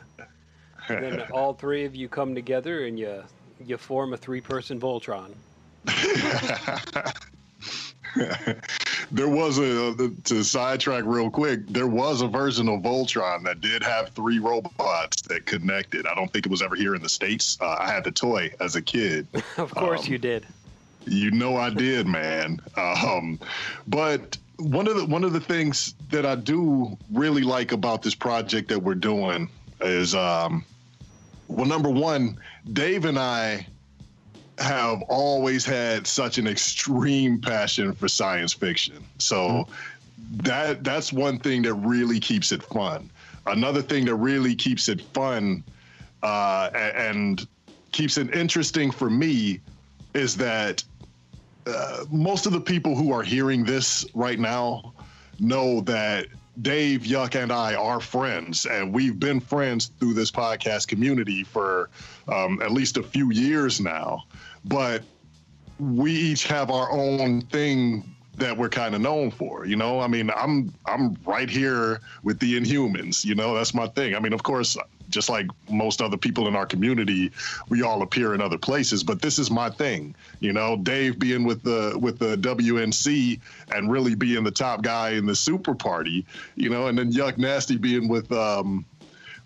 [0.88, 3.22] then all three of you come together and you
[3.64, 5.32] you form a three-person Voltron.
[9.12, 11.66] there was a to sidetrack real quick.
[11.68, 16.06] There was a version of Voltron that did have three robots that connected.
[16.06, 17.58] I don't think it was ever here in the states.
[17.60, 19.26] Uh, I had the toy as a kid.
[19.58, 20.46] of course Um, you did.
[21.04, 22.60] You know I did, man.
[22.76, 23.38] Um,
[23.86, 28.14] but one of the one of the things that I do really like about this
[28.14, 29.48] project that we're doing
[29.82, 30.64] is, um,
[31.48, 32.38] well, number one,
[32.72, 33.66] Dave and I
[34.62, 39.04] have always had such an extreme passion for science fiction.
[39.18, 39.66] So
[40.44, 43.10] that that's one thing that really keeps it fun.
[43.46, 45.64] Another thing that really keeps it fun
[46.22, 47.46] uh, and
[47.90, 49.60] keeps it interesting for me
[50.14, 50.82] is that
[51.66, 54.92] uh, most of the people who are hearing this right now
[55.38, 56.26] know that
[56.60, 61.88] Dave, Yuck, and I are friends, and we've been friends through this podcast community for
[62.28, 64.24] um, at least a few years now.
[64.64, 65.02] But
[65.78, 69.66] we each have our own thing that we're kind of known for.
[69.66, 73.24] You know, I mean, I'm I'm right here with the Inhumans.
[73.24, 74.14] You know, that's my thing.
[74.14, 74.76] I mean, of course,
[75.10, 77.30] just like most other people in our community,
[77.68, 79.04] we all appear in other places.
[79.04, 80.14] But this is my thing.
[80.40, 83.40] You know, Dave being with the with the WNC
[83.74, 86.24] and really being the top guy in the Super Party.
[86.56, 88.84] You know, and then Yuck Nasty being with um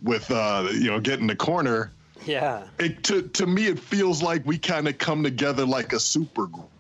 [0.03, 1.91] with uh you know getting the corner
[2.27, 2.67] Yeah.
[2.79, 6.47] it to to me it feels like we kind of come together like a super
[6.47, 6.71] group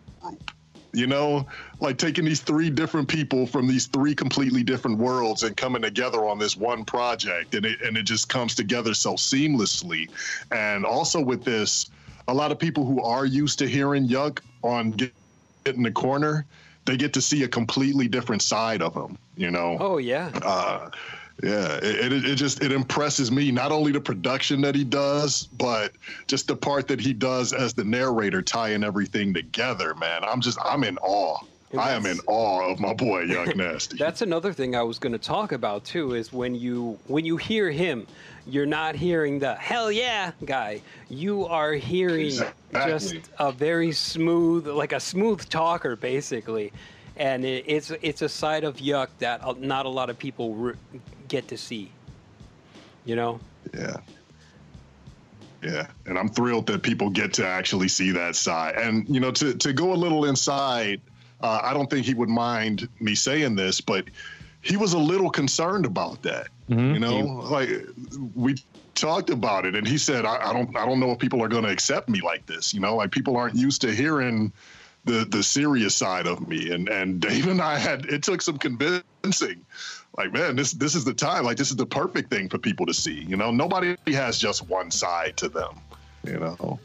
[0.92, 1.46] you know
[1.80, 6.26] like taking these three different people from these three completely different worlds and coming together
[6.26, 10.08] on this one project and it and it just comes together so seamlessly
[10.52, 11.90] and also with this
[12.28, 15.12] a lot of people who are used to hearing yuck on Get
[15.66, 16.46] in the corner
[16.86, 20.30] they get to see a completely different side of him you know Oh yeah.
[20.42, 20.90] uh,
[21.42, 25.46] yeah, it, it, it just it impresses me not only the production that he does,
[25.58, 25.92] but
[26.26, 29.94] just the part that he does as the narrator, tying everything together.
[29.94, 31.38] Man, I'm just I'm in awe.
[31.76, 33.98] I am in awe of my boy Yuck Nasty.
[33.98, 36.14] That's another thing I was going to talk about too.
[36.14, 38.06] Is when you when you hear him,
[38.46, 40.80] you're not hearing the hell yeah guy.
[41.10, 42.80] You are hearing Exactly.
[42.80, 46.72] just a very smooth, like a smooth talker, basically.
[47.16, 50.54] And it, it's it's a side of Yuck that uh, not a lot of people
[50.54, 50.74] re-
[51.28, 51.90] get to see.
[53.04, 53.40] You know.
[53.74, 53.96] Yeah.
[55.62, 58.76] Yeah, and I'm thrilled that people get to actually see that side.
[58.76, 61.00] And you know, to to go a little inside,
[61.40, 64.04] uh, I don't think he would mind me saying this, but
[64.62, 66.48] he was a little concerned about that.
[66.68, 67.18] You know,
[67.50, 67.70] like
[68.34, 68.56] we
[68.94, 71.48] talked about it, and he said, I, "I don't, I don't know if people are
[71.48, 72.74] going to accept me like this.
[72.74, 74.52] You know, like people aren't used to hearing."
[75.06, 76.72] The, the serious side of me.
[76.72, 79.64] And and Dave and I had it took some convincing
[80.16, 82.86] like man this this is the time like this is the perfect thing for people
[82.86, 83.50] to see you know?
[83.50, 85.80] Nobody has just one side to them
[86.24, 86.78] you know?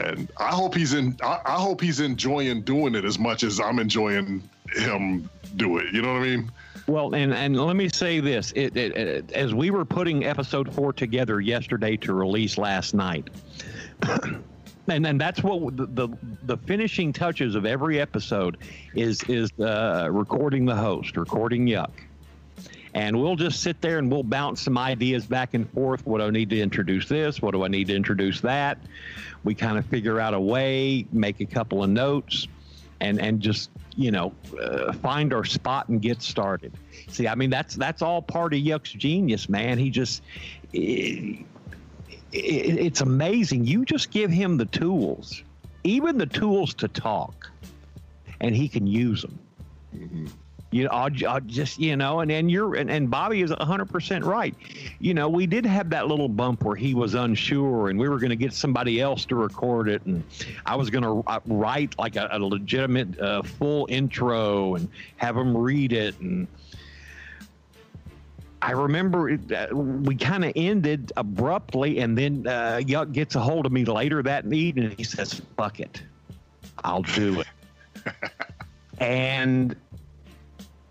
[0.00, 3.60] And i hope he's in i, I hope he's enjoying doing it as much as
[3.60, 6.50] i'm enjoying him do it you know what i mean?
[6.86, 10.74] Well, and and let me say this: it, it, it, as we were putting episode
[10.74, 13.28] four together yesterday to release last night,
[14.88, 16.08] and and that's what the, the
[16.44, 18.58] the finishing touches of every episode
[18.94, 21.90] is is uh, recording the host, recording Yuck,
[22.94, 26.06] and we'll just sit there and we'll bounce some ideas back and forth.
[26.06, 27.40] What do I need to introduce this?
[27.40, 28.78] What do I need to introduce that?
[29.42, 32.46] We kind of figure out a way, make a couple of notes,
[33.00, 36.72] and and just you know uh, find our spot and get started.
[37.08, 39.78] See, I mean that's that's all part of Yuck's genius, man.
[39.78, 40.22] He just.
[42.34, 43.64] It, it's amazing.
[43.64, 45.42] You just give him the tools,
[45.84, 47.50] even the tools to talk,
[48.40, 49.38] and he can use them.
[49.94, 50.26] Mm-hmm.
[50.72, 53.84] You know, I'll, I'll just you know, and and you're and, and Bobby is 100
[53.84, 54.56] percent right.
[54.98, 58.18] You know, we did have that little bump where he was unsure, and we were
[58.18, 60.24] going to get somebody else to record it, and
[60.66, 65.56] I was going to write like a, a legitimate uh, full intro and have him
[65.56, 66.48] read it and
[68.64, 73.40] I remember it, uh, we kind of ended abruptly, and then uh, Yuck gets a
[73.40, 76.02] hold of me later that evening, and he says, "Fuck it,
[76.82, 77.46] I'll do it."
[78.98, 79.76] and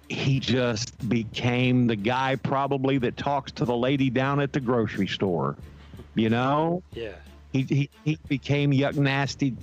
[0.07, 5.07] he just became the guy probably that talks to the lady down at the grocery
[5.07, 5.55] store.
[6.13, 6.83] You know?
[6.93, 7.15] Yeah.
[7.53, 9.55] He, he, he became yuck nasty.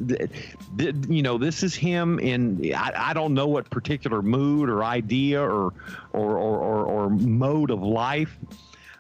[1.09, 5.43] You know, this is him in, I, I don't know what particular mood or idea
[5.43, 5.75] or,
[6.13, 8.39] or, or, or, or mode of life,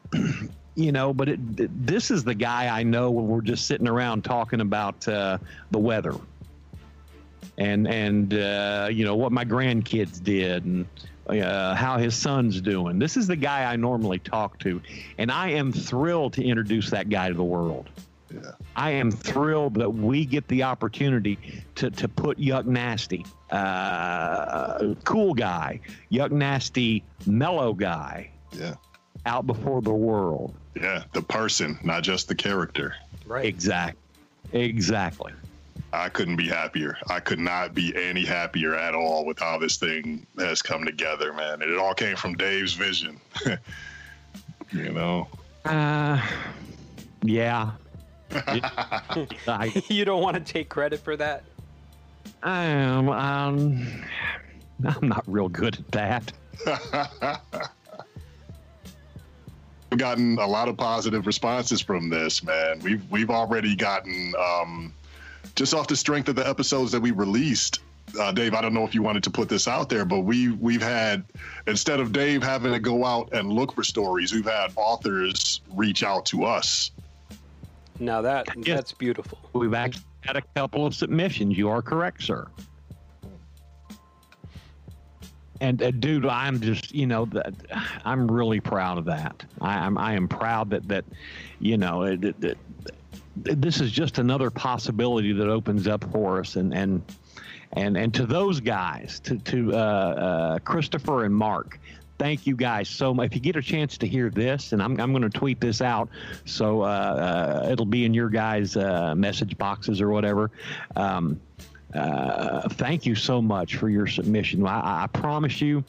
[0.74, 4.24] you know, but it, this is the guy I know when we're just sitting around
[4.24, 5.38] talking about uh,
[5.70, 6.16] the weather
[7.59, 10.87] and, and uh, you know, what my grandkids did and,
[11.29, 12.98] uh, how his son's doing.
[12.98, 14.83] This is the guy I normally talk to,
[15.16, 17.88] and I am thrilled to introduce that guy to the world.
[18.33, 18.53] Yeah.
[18.77, 21.38] I am thrilled that we get the opportunity
[21.77, 25.81] to, to put Yuck Nasty, uh, cool guy,
[26.12, 28.75] Yuck Nasty, mellow guy, Yeah.
[29.27, 30.55] out before the world.
[30.75, 31.05] Yeah.
[31.12, 32.95] The person, not just the character.
[33.27, 33.45] Right.
[33.47, 33.97] Exactly.
[34.53, 35.33] Exactly.
[35.93, 36.97] I couldn't be happier.
[37.09, 41.33] I could not be any happier at all with how this thing has come together,
[41.33, 41.62] man.
[41.62, 43.21] And it all came from Dave's vision.
[44.73, 45.27] you know?
[45.64, 46.25] Uh,
[47.23, 47.73] yeah.
[48.33, 51.45] I, you don't want to take credit for that?
[52.43, 53.09] I am.
[53.09, 53.87] Um,
[54.87, 56.33] I'm not real good at that.
[59.90, 62.79] We've gotten a lot of positive responses from this, man.
[62.81, 64.95] We've we've already gotten um,
[65.57, 67.81] just off the strength of the episodes that we released.
[68.19, 70.53] Uh, Dave, I don't know if you wanted to put this out there, but we
[70.53, 71.25] we've had
[71.66, 76.05] instead of Dave having to go out and look for stories, we've had authors reach
[76.05, 76.93] out to us.
[78.01, 78.67] Now that Yes.
[78.67, 79.39] that's beautiful.
[79.53, 81.57] We've actually had a couple of submissions.
[81.57, 82.49] You are correct, sir.
[85.61, 87.53] And uh, dude, I'm just you know that
[88.07, 89.45] I'm really proud of that.
[89.61, 91.05] I, I'm I am proud that that
[91.61, 92.59] you know it, it, it-
[93.37, 97.03] this is just another possibility that opens up for us and and
[97.75, 101.79] and and to those guys to to uh, uh, Christopher and Mark.
[102.20, 103.28] Thank you guys so much.
[103.28, 105.80] If you get a chance to hear this, and I'm, I'm going to tweet this
[105.80, 106.11] out,
[106.44, 106.85] so uh,
[107.64, 110.50] uh, it'll be in your guys' uh, message boxes or whatever.
[110.96, 111.40] Um,
[111.94, 114.66] uh, thank you so much for your submission.
[114.66, 115.83] I, I promise you,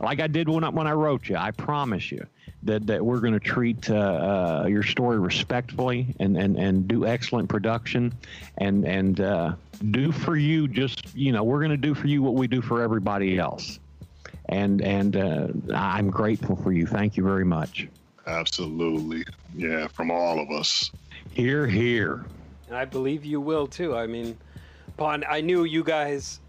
[0.00, 2.26] like I did when I, when I wrote you, I promise you
[2.62, 7.04] that, that we're going to treat uh, uh, your story respectfully and, and, and do
[7.04, 8.14] excellent production
[8.56, 9.16] and and
[9.90, 12.62] do for you just you know we're going to do for you what we do
[12.62, 13.80] for everybody else.
[14.48, 16.86] And and uh, I'm grateful for you.
[16.86, 17.88] Thank you very much.
[18.26, 20.90] Absolutely, yeah, from all of us.
[21.32, 22.24] Here, here.
[22.70, 23.96] I believe you will too.
[23.96, 24.36] I mean,
[24.88, 26.40] upon I knew you guys.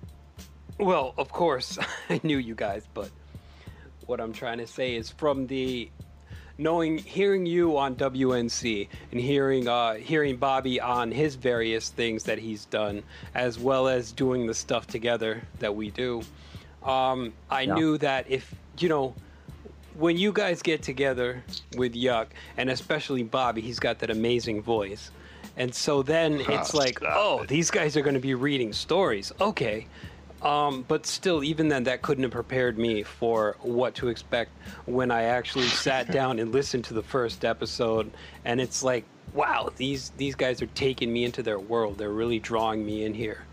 [0.77, 1.77] Well, of course,
[2.09, 3.09] I knew you guys, but
[4.05, 5.89] what I'm trying to say is from the
[6.57, 12.39] knowing, hearing you on WNC and hearing uh, hearing Bobby on his various things that
[12.39, 13.03] he's done,
[13.33, 16.23] as well as doing the stuff together that we do.
[16.85, 17.73] Um, I Yeah.
[17.73, 19.15] knew that if you know
[19.97, 21.43] when you guys get together
[21.77, 25.09] with Yuck, and especially Bobby, he's got that amazing voice.
[25.57, 27.47] And so then it's Ah, like, oh, it.
[27.47, 29.31] these guys are going to be reading stories.
[29.39, 29.87] Okay.
[30.41, 34.51] Um, but still, even then, that couldn't have prepared me for what to expect
[34.85, 38.11] when I actually sat down and listened to the first episode.
[38.43, 41.97] And it's like, wow, these, these guys are taking me into their world.
[41.97, 43.45] They're really drawing me in here.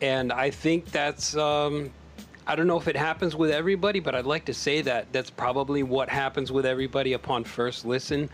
[0.00, 1.90] And I think that's, um,
[2.50, 5.30] I don't know if it happens with everybody, but I'd like to say that that's
[5.30, 8.28] probably what happens with everybody upon first listen.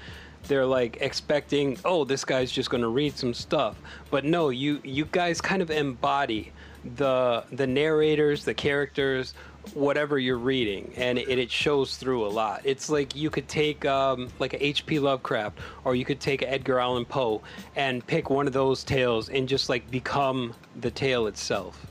[0.45, 3.77] They're like expecting, oh, this guy's just going to read some stuff.
[4.11, 6.51] But no, you you guys kind of embody
[6.97, 9.35] the the narrators, the characters,
[9.75, 12.63] whatever you're reading, and it, it shows through a lot.
[12.65, 14.99] It's like you could take um, like a H.P.
[14.99, 17.43] Lovecraft, or you could take Edgar Allan Poe,
[17.75, 21.85] and pick one of those tales and just like become the tale itself,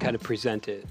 [0.00, 0.86] kind of present it.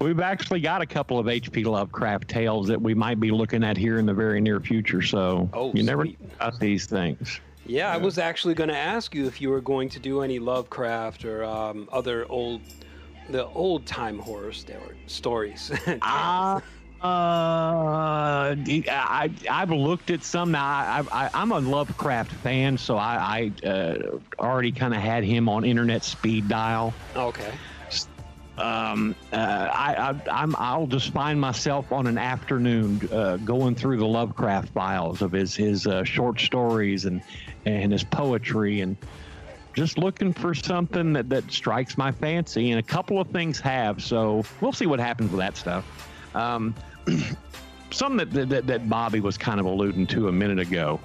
[0.00, 1.64] We've actually got a couple of H.P.
[1.64, 5.02] Lovecraft tales that we might be looking at here in the very near future.
[5.02, 6.18] So Oh, you never sweet.
[6.36, 7.40] about these things.
[7.66, 10.38] Yeah, I was actually going to ask you if you were going to do any
[10.38, 12.62] Lovecraft or um, other old,
[13.28, 15.70] the old time horror sto- stories.
[16.02, 16.60] Uh,
[17.00, 20.64] uh, I I've looked at some now.
[20.64, 25.48] I, I I'm a Lovecraft fan, so I, I uh, already kind of had him
[25.48, 26.92] on internet speed dial.
[27.14, 27.52] okay.
[28.58, 33.98] Um, uh, I, I I'm I'll just find myself on an afternoon uh, going through
[33.98, 37.22] the Lovecraft files of his his uh, short stories and
[37.66, 38.96] and his poetry and
[39.74, 44.02] just looking for something that, that strikes my fancy and a couple of things have
[44.02, 46.74] so we'll see what happens with that stuff um,
[47.92, 50.98] some that, that that Bobby was kind of alluding to a minute ago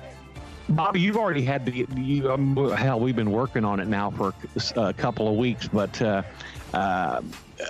[0.69, 2.99] Bobby, you've already had the you, um, hell.
[2.99, 4.33] We've been working on it now for
[4.75, 6.23] a, a couple of weeks, but uh,
[6.73, 7.21] uh,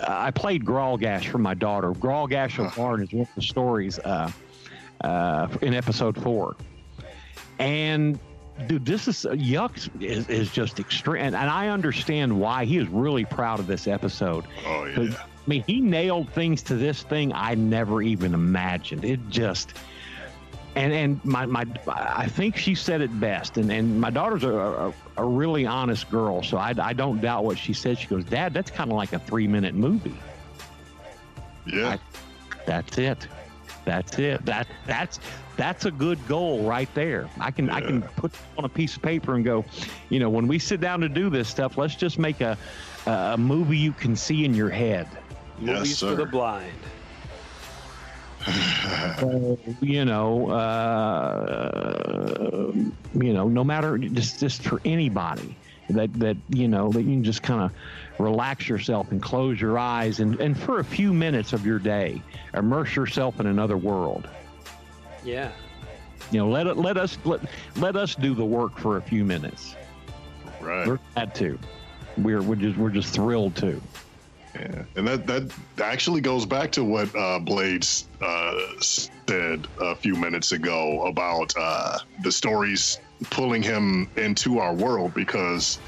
[0.08, 1.92] I played Grawlgash for my daughter.
[1.92, 4.32] Grawlgash of Barn is one of the stories uh,
[5.02, 6.56] uh, in episode four,
[7.60, 8.20] and
[8.68, 12.88] dude, this is Yuck is, is just extreme, and, and I understand why he is
[12.88, 14.46] really proud of this episode.
[14.66, 15.16] Oh yeah.
[15.16, 19.04] I mean, he nailed things to this thing I never even imagined.
[19.04, 19.74] It just
[20.76, 23.58] and and my my I think she said it best.
[23.58, 27.46] And and my daughter's a a, a really honest girl, so I I don't doubt
[27.46, 28.00] what she said.
[28.00, 30.18] She goes, Dad, that's kind of like a three minute movie.
[31.66, 31.98] Yeah.
[32.66, 33.28] That's it.
[33.86, 34.46] That's it.
[34.46, 35.20] That that's
[35.56, 37.30] that's a good goal right there.
[37.40, 39.66] I can I can put on a piece of paper and go,
[40.10, 42.58] you know, when we sit down to do this stuff, let's just make a
[43.06, 45.08] a movie you can see in your head.
[45.60, 46.72] Yes, Movies for the sir.
[49.20, 49.78] blind.
[49.82, 51.94] you know, uh,
[53.14, 55.56] you know, no matter just just for anybody
[55.90, 57.72] that that you know that you can just kind of
[58.20, 62.22] relax yourself and close your eyes and and for a few minutes of your day
[62.54, 64.28] immerse yourself in another world.
[65.24, 65.52] Yeah.
[66.32, 67.42] You know, let it let us let,
[67.78, 69.76] let us do the work for a few minutes.
[70.62, 70.88] Right.
[70.88, 71.60] We're glad to.
[72.18, 73.82] We're we're just we're just thrilled to.
[74.56, 75.52] Yeah, and that that
[75.82, 82.00] actually goes back to what uh, Blades uh, said a few minutes ago about uh,
[82.22, 83.00] the stories
[83.30, 85.80] pulling him into our world because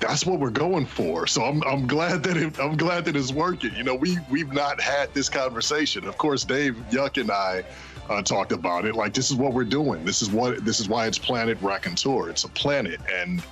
[0.00, 1.26] that's what we're going for.
[1.26, 3.74] So I'm I'm glad that it, I'm glad that it's working.
[3.74, 6.06] You know, we we've not had this conversation.
[6.06, 7.64] Of course, Dave Yuck and I.
[8.06, 10.04] Uh, talked about it like this is what we're doing.
[10.04, 12.28] This is what this is why it's Planet Raconteur.
[12.28, 13.42] It's a planet, and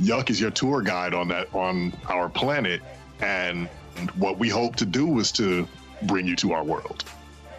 [0.00, 2.80] Yuck is your tour guide on that on our planet.
[3.20, 3.68] And
[4.16, 5.66] what we hope to do is to
[6.02, 7.04] bring you to our world.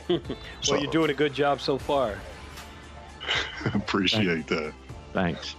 [0.07, 0.20] so
[0.70, 2.16] Well, you're doing a good job so far.
[3.74, 4.74] appreciate that.
[5.14, 5.55] Thanks.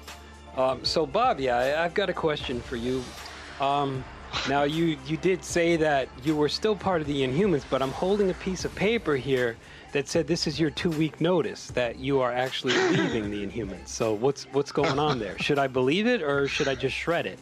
[0.57, 3.05] Um, so, Bob, yeah, I, I've got a question for you.
[3.61, 4.05] Um,
[4.49, 7.91] now, you you did say that you were still part of the Inhumans, but I'm
[7.91, 9.57] holding a piece of paper here
[9.93, 13.89] that said this is your two-week notice that you are actually leaving the Inhumans.
[13.89, 15.39] So, what's what's going on there?
[15.39, 17.39] Should I believe it or should I just shred it?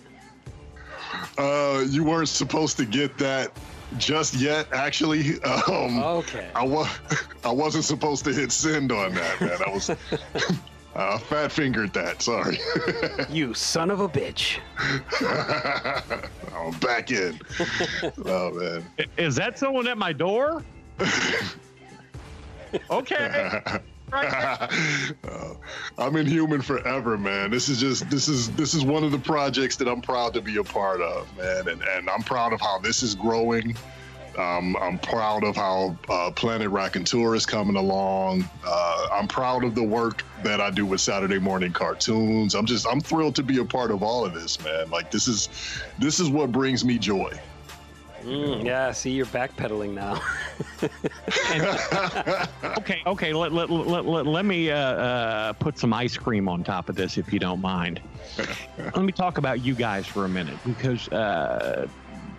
[1.38, 3.52] Uh, you weren't supposed to get that
[3.96, 4.66] just yet.
[4.72, 6.48] Actually, um, Okay.
[6.54, 6.88] I was
[7.44, 9.58] I wasn't supposed to hit send on that, man.
[9.66, 9.90] I was
[10.94, 12.22] uh, fat fingered that.
[12.22, 12.58] Sorry.
[13.30, 14.58] You son of a bitch.
[16.54, 17.38] I'm back in.
[18.24, 18.84] oh man.
[19.16, 20.62] Is that someone at my door?
[22.90, 23.60] okay.
[25.28, 25.54] Uh,
[25.98, 27.50] I'm inhuman forever, man.
[27.50, 30.40] This is just this is this is one of the projects that I'm proud to
[30.40, 31.68] be a part of, man.
[31.68, 33.76] And and I'm proud of how this is growing.
[34.38, 36.70] Um, I'm proud of how uh, Planet
[37.04, 38.48] Tour is coming along.
[38.64, 42.54] Uh, I'm proud of the work that I do with Saturday morning cartoons.
[42.54, 44.90] I'm just I'm thrilled to be a part of all of this, man.
[44.90, 45.48] Like this is
[45.98, 47.32] this is what brings me joy.
[48.22, 50.20] Mm, yeah, see, you're backpedaling now.
[52.78, 53.32] Okay, okay.
[53.32, 56.96] Let, let, let, let, let me uh, uh, put some ice cream on top of
[56.96, 58.00] this, if you don't mind.
[58.78, 61.86] let me talk about you guys for a minute, because uh,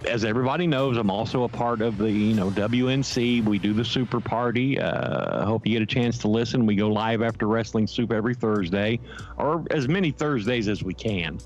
[0.07, 3.43] as everybody knows, I'm also a part of the you know WNC.
[3.43, 4.79] We do the Super Party.
[4.79, 6.65] Uh, I hope you get a chance to listen.
[6.65, 8.99] We go live after Wrestling Soup every Thursday,
[9.37, 11.39] or as many Thursdays as we can.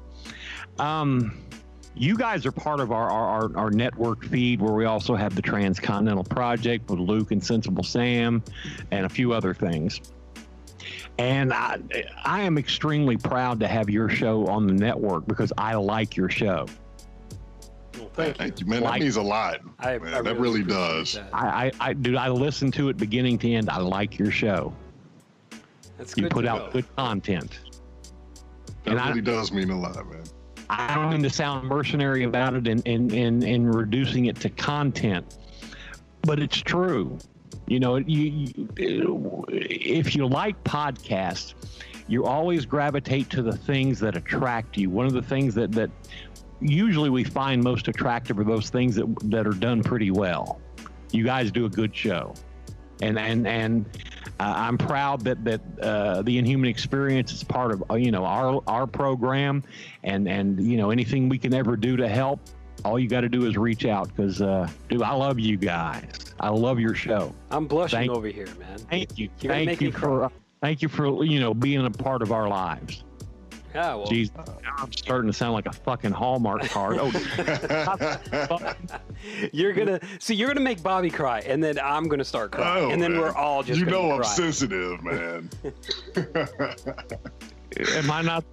[0.79, 1.37] Um,
[1.95, 5.35] you guys are part of our, our, our, our network feed where we also have
[5.35, 8.43] the Transcontinental Project with Luke and Sensible Sam
[8.91, 10.01] and a few other things.
[11.19, 11.77] And I,
[12.25, 16.29] I am extremely proud to have your show on the network because I like your
[16.29, 16.65] show.
[17.97, 18.65] Well, thank, Thank you.
[18.65, 18.81] you, man.
[18.81, 19.59] Like- that means a lot.
[19.79, 20.15] I, man.
[20.15, 21.13] I that really does.
[21.13, 21.29] that.
[21.31, 23.69] I, I, I, dude, I listen to it beginning to end.
[23.69, 24.73] I like your show.
[25.99, 26.71] That's You good put to out know.
[26.71, 27.59] good content.
[28.85, 30.23] That And I- really does mean a lot, man.
[30.77, 34.49] I don't mean to sound mercenary about it and and and, and reducing it to
[34.49, 35.37] content,
[36.21, 37.17] but it's true.
[37.67, 41.53] You know, you, you if you like podcasts,
[42.07, 44.89] you always gravitate to the things that attract you.
[44.89, 45.91] One of the things that that
[46.59, 50.59] usually we find most attractive are those things that that are done pretty well.
[51.11, 52.33] You guys do a good show,
[53.01, 53.85] and and and
[54.39, 58.25] uh, I'm proud that that uh, the Inhuman Experience is part of uh, you know
[58.25, 59.63] our our program,
[60.03, 62.39] and and you know anything we can ever do to help.
[62.85, 66.03] All you got to do is reach out because, uh, dude, I love you guys.
[66.39, 67.33] I love your show.
[67.49, 68.77] I'm blushing Thank- over here, man.
[68.89, 69.29] Thank you.
[69.39, 70.29] You're Thank you for
[70.61, 73.03] thank you for you know being a part of our lives.
[73.73, 74.29] Yeah, well, Jeez,
[74.77, 76.97] I'm starting to sound like a fucking Hallmark card.
[76.99, 77.09] Oh,
[79.51, 80.35] you're gonna see.
[80.35, 83.21] You're gonna make Bobby cry, and then I'm gonna start crying, Oh, and then man.
[83.21, 84.27] we're all just you know I'm cry.
[84.27, 85.49] sensitive, man.
[87.95, 88.43] am I not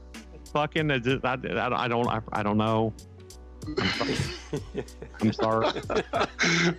[0.53, 0.91] fucking?
[0.91, 0.95] I,
[1.25, 2.09] I, I don't.
[2.09, 2.95] I, I don't know.
[5.21, 5.71] I'm sorry.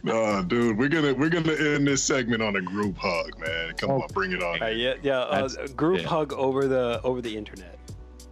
[0.03, 3.73] no, dude, we're gonna we're gonna end this segment on a group hug, man.
[3.77, 4.63] Come on, bring it on.
[4.63, 5.19] Uh, yeah, yeah.
[5.19, 6.07] Uh, group yeah.
[6.07, 7.77] hug over the over the internet.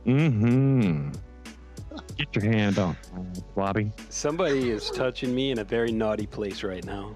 [0.05, 1.11] Mm-hmm.
[2.17, 2.97] Get your hand on,
[3.55, 3.91] Bobby.
[4.09, 7.15] Somebody is touching me in a very naughty place right now.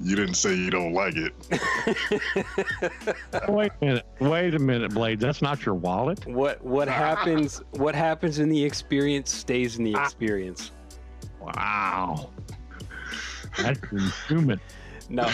[0.00, 1.32] You didn't say you don't like it.
[3.48, 4.06] Wait a minute.
[4.20, 5.20] Wait a minute, Blade.
[5.20, 6.26] That's not your wallet.
[6.26, 7.62] What what happens?
[7.72, 10.72] What happens in the experience stays in the experience.
[11.40, 12.30] Wow.
[13.56, 14.60] That's inhuman.
[15.10, 15.30] Now,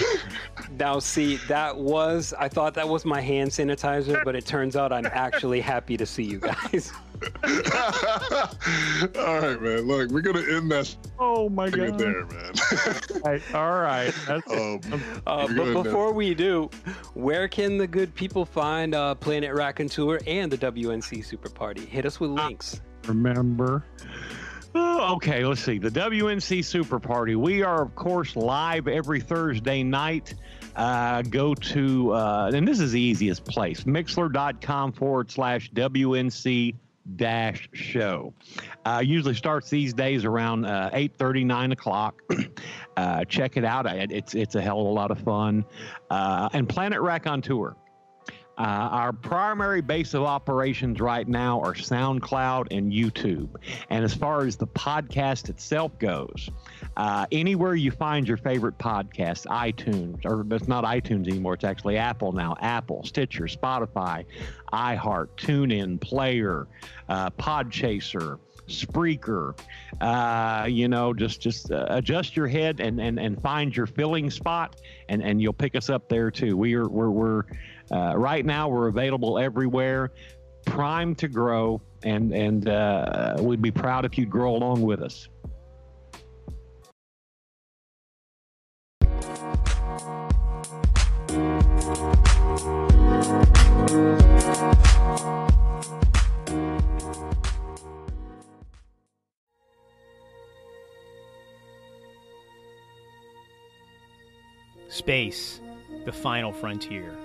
[0.79, 4.93] now, see, that was I thought that was my hand sanitizer, but it turns out
[4.93, 6.93] I'm actually happy to see you guys.
[7.45, 9.83] All right, man.
[9.87, 12.01] Look, we're gonna end that Oh my segment god.
[12.01, 12.53] there, man.
[13.25, 14.14] Right, All right.
[14.27, 14.81] That's um,
[15.27, 16.71] Uh, but gonna- before we do,
[17.14, 21.85] where can the good people find uh, Planet Raconteur and the WNC Super Party?
[21.85, 22.81] Hit us with links.
[23.07, 23.85] remember.
[24.75, 25.79] Oh, okay, let's see.
[25.79, 27.35] The WNC Super Party.
[27.35, 30.35] We are, of course, live every Thursday night.
[30.77, 36.77] Uh, go to, uh, and this is the easiest place mixer.com forward slash WNC
[37.16, 38.33] dash show.
[38.85, 42.23] Uh, usually starts these days around uh, 8 9 o'clock.
[42.97, 43.87] uh, check it out.
[43.87, 45.64] It's, it's a hell of a lot of fun.
[46.09, 47.75] Uh, and Planet Raconteur.
[48.59, 53.48] Uh, our primary base of operations right now are SoundCloud and YouTube.
[53.88, 56.51] And as far as the podcast itself goes,
[56.96, 61.96] uh, anywhere you find your favorite podcast, iTunes, or it's not iTunes anymore, it's actually
[61.96, 64.26] Apple now, Apple, Stitcher, Spotify,
[64.72, 66.66] iHeart, TuneIn, Player,
[67.09, 68.38] uh, Podchaser.
[68.68, 69.59] Spreaker,
[70.01, 74.30] uh, you know, just just uh, adjust your head and, and and find your filling
[74.30, 76.57] spot, and and you'll pick us up there too.
[76.57, 77.42] We are we're we're
[77.91, 80.12] uh, right now we're available everywhere,
[80.66, 85.28] primed to grow, and and uh, we'd be proud if you'd grow along with us.
[104.88, 105.61] Space,
[106.05, 107.16] the final frontier.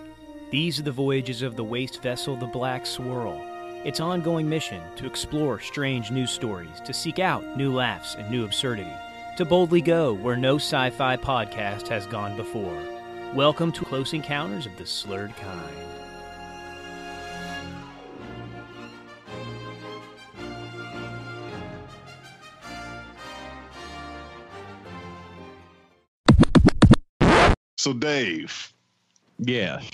[0.51, 3.41] These are the voyages of the waste vessel, the Black Swirl.
[3.83, 8.45] Its ongoing mission to explore strange news stories, to seek out new laughs and new
[8.45, 8.93] absurdity,
[9.37, 12.79] to boldly go where no sci fi podcast has gone before.
[13.33, 15.75] Welcome to Close Encounters of the Slurred Kind.
[27.77, 28.71] so, Dave,
[29.37, 29.89] Yes.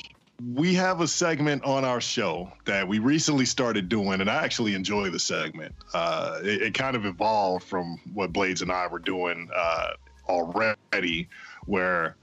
[0.55, 4.75] We have a segment on our show that we recently started doing, and I actually
[4.75, 5.75] enjoy the segment.
[5.93, 9.91] Uh, it, it kind of evolved from what Blades and I were doing uh,
[10.27, 11.27] already,
[11.65, 12.15] where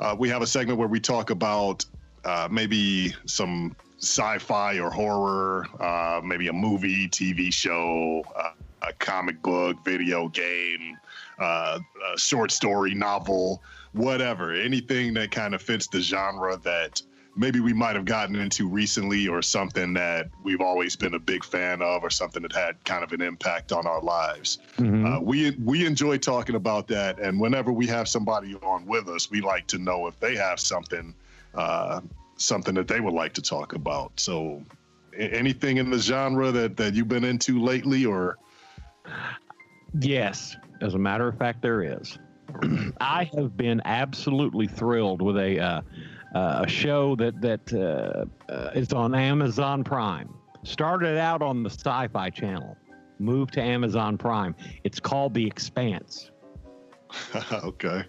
[0.00, 1.84] uh, we have a segment where we talk about
[2.24, 8.52] uh, maybe some sci-fi or horror, uh, maybe a movie, TV show, uh,
[8.82, 10.96] a comic book, video game,
[11.38, 11.80] a
[12.16, 13.62] short story, novel,
[13.92, 17.02] whatever, anything that kind of fits the genre that
[17.36, 21.44] maybe we might have gotten into recently or something that we've always been a big
[21.44, 24.58] fan of or something that had kind of an impact on our lives.
[24.78, 25.04] Mhm.
[25.06, 29.30] Uh, we we enjoy talking about that, and whenever we have somebody on with us,
[29.30, 31.14] we like to know if they have something
[31.54, 32.00] uh,
[32.36, 34.12] something that they would like to talk about.
[34.16, 34.62] So,
[35.16, 38.38] anything in the genre that that you've been into lately, or
[40.00, 42.18] Yes, as a matter of fact, there is.
[43.00, 45.80] I have been absolutely thrilled with a uh,
[46.36, 50.28] uh, a show that that uh, uh, is on Amazon Prime.
[50.64, 52.76] Started out on the Sci-Fi Channel,
[53.18, 54.54] moved to Amazon Prime.
[54.84, 56.30] It's called The Expanse.
[57.52, 58.04] okay.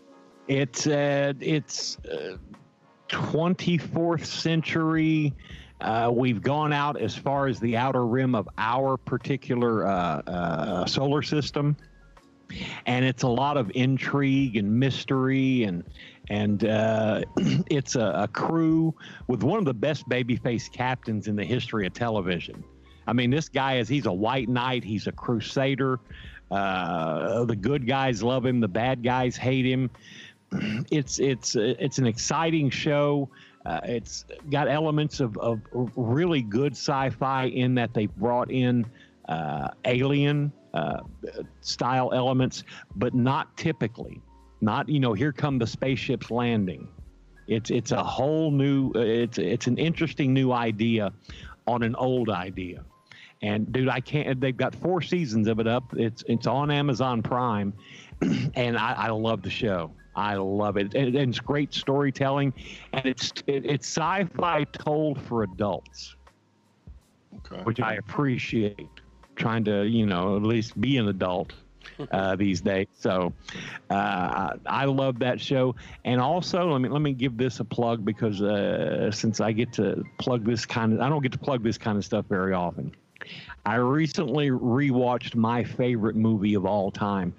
[0.47, 2.37] It's uh, it's uh,
[3.09, 5.33] 24th century.
[5.79, 10.85] Uh, we've gone out as far as the outer rim of our particular uh, uh,
[10.85, 11.77] solar system,
[12.87, 15.83] and it's a lot of intrigue and mystery, and
[16.29, 17.21] and uh,
[17.69, 18.93] it's a, a crew
[19.27, 22.63] with one of the best babyface captains in the history of television.
[23.07, 25.99] I mean, this guy is he's a white knight, he's a crusader.
[26.51, 29.89] Uh, the good guys love him, the bad guys hate him.
[30.89, 33.29] It's it's it's an exciting show.
[33.65, 35.59] Uh, it's got elements of, of
[35.97, 38.85] really good sci-fi in that they brought in
[39.27, 41.01] uh, alien uh,
[41.59, 42.63] style elements,
[42.95, 44.21] but not typically.
[44.61, 46.87] Not you know, here come the spaceships landing.
[47.47, 48.91] It's it's a whole new.
[48.95, 51.13] It's it's an interesting new idea
[51.67, 52.83] on an old idea.
[53.41, 54.41] And dude, I can't.
[54.41, 55.83] They've got four seasons of it up.
[55.95, 57.73] It's it's on Amazon Prime,
[58.55, 59.91] and I, I love the show.
[60.15, 62.51] I love it, and, and it's great storytelling,
[62.93, 66.15] and it's it, it's sci-fi told for adults,
[67.37, 67.61] Okay.
[67.63, 68.87] which I appreciate.
[69.35, 71.53] Trying to you know at least be an adult
[72.11, 72.87] uh, these days.
[72.93, 73.33] So
[73.89, 75.75] uh, I love that show,
[76.05, 79.73] and also let me let me give this a plug because uh, since I get
[79.73, 82.53] to plug this kind of I don't get to plug this kind of stuff very
[82.53, 82.93] often.
[83.65, 87.33] I recently rewatched my favorite movie of all time,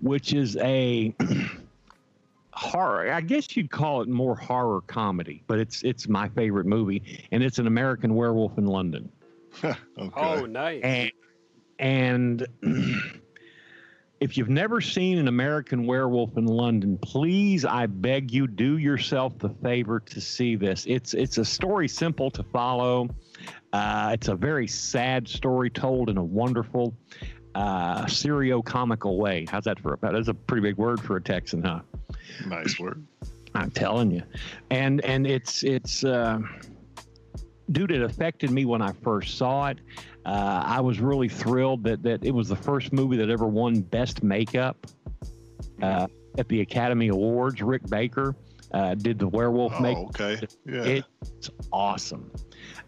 [0.00, 1.14] which is a
[2.52, 3.12] horror.
[3.12, 7.42] I guess you'd call it more horror comedy, but it's it's my favorite movie, and
[7.42, 9.10] it's an American Werewolf in London.
[9.64, 9.76] okay.
[10.16, 10.82] Oh, nice.
[10.82, 11.12] And,
[11.78, 12.46] and
[14.22, 19.36] if you've never seen an American Werewolf in London, please, I beg you, do yourself
[19.38, 20.86] the favor to see this.
[20.86, 23.08] It's it's a story simple to follow.
[23.72, 26.94] Uh, it's a very sad story told in a wonderful
[27.56, 29.44] uh, serio-comical way.
[29.50, 29.98] How's that for a?
[30.00, 31.80] That's a pretty big word for a Texan, huh?
[32.46, 33.04] Nice word.
[33.56, 34.22] I'm telling you,
[34.70, 36.38] and and it's it's, uh,
[37.70, 37.90] dude.
[37.92, 39.78] It affected me when I first saw it.
[40.24, 43.80] Uh, I was really thrilled that that it was the first movie that ever won
[43.80, 44.86] Best Makeup
[45.80, 46.06] uh,
[46.38, 47.60] at the Academy Awards.
[47.62, 48.34] Rick Baker
[48.72, 50.04] uh, did the werewolf Oh, makeup.
[50.20, 50.46] okay.
[50.66, 51.02] Yeah.
[51.20, 52.30] It's awesome.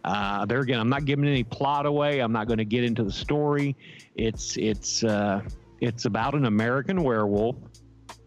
[0.05, 2.21] Uh, there again, I'm not giving any plot away.
[2.21, 3.77] I'm not going to get into the story.
[4.17, 5.41] It's it's uh,
[5.81, 7.57] it's about an American werewolf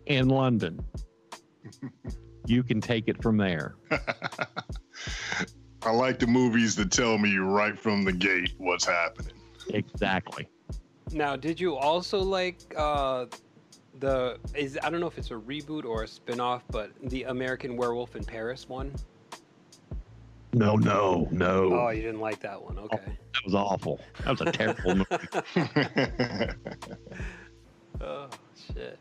[0.08, 0.80] in London.
[2.46, 3.76] you can take it from there.
[5.88, 9.32] I like the movies that tell me right from the gate what's happening.
[9.70, 10.50] Exactly.
[11.14, 13.28] Now, did you also like uh,
[14.00, 14.38] the?
[14.54, 18.18] Is I don't know if it's a reboot or a spin-off, but the American Werewolf
[18.18, 18.94] in Paris one.
[20.52, 21.72] No, no, no.
[21.72, 22.78] Oh, you didn't like that one.
[22.80, 22.98] Okay.
[23.06, 24.02] that was awful.
[24.26, 25.28] That was a terrible movie.
[28.02, 28.30] Oh
[28.74, 29.00] shit.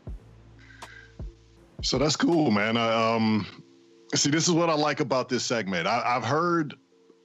[1.81, 2.77] so that's cool, man.
[2.77, 3.45] I, um,
[4.17, 5.87] see, this is what I like about this segment.
[5.87, 6.75] I, I've heard,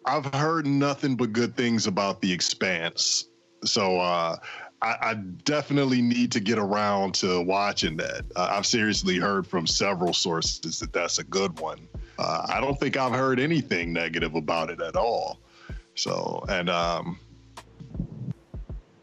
[0.04, 3.28] I've heard nothing but good things about the Expanse.
[3.64, 4.36] So uh,
[4.82, 8.24] I, I definitely need to get around to watching that.
[8.34, 11.88] Uh, I've seriously heard from several sources that that's a good one.
[12.18, 15.38] Uh, I don't think I've heard anything negative about it at all.
[15.94, 17.18] So, and um,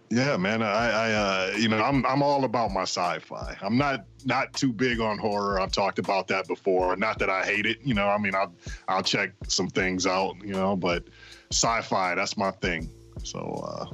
[0.09, 3.55] yeah, man, I, I uh, you know, I'm I'm all about my sci-fi.
[3.61, 5.59] I'm not not too big on horror.
[5.59, 6.95] I've talked about that before.
[6.95, 8.07] Not that I hate it, you know.
[8.07, 8.53] I mean, I'll
[8.87, 11.03] I'll check some things out, you know, but
[11.51, 12.89] sci-fi, that's my thing.
[13.23, 13.93] So, uh,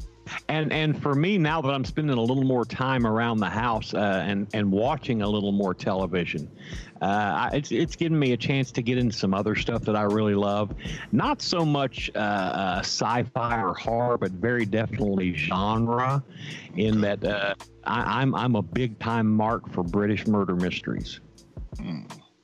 [0.49, 3.93] And and for me now that I'm spending a little more time around the house
[3.93, 6.49] uh, and and watching a little more television,
[7.05, 10.01] uh, it's it's given me a chance to get into some other stuff that I
[10.01, 10.73] really love.
[11.11, 16.23] Not so much uh, uh, sci-fi or horror, but very definitely genre.
[16.77, 17.53] In that uh,
[17.83, 21.19] I, I'm I'm a big time mark for British murder mysteries.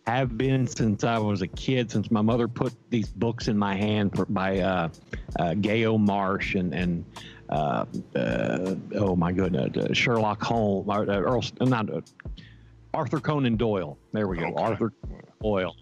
[0.06, 3.76] Have been since I was a kid, since my mother put these books in my
[3.76, 4.90] hand for, by uh,
[5.40, 7.04] uh, Ngaio Marsh and and
[7.50, 11.90] oh my goodness, Sherlock Holmes, Earl, not
[12.94, 13.98] Arthur Conan Doyle.
[14.12, 14.62] There we go, Okay.
[14.62, 14.94] Arthur
[15.42, 15.76] Doyle,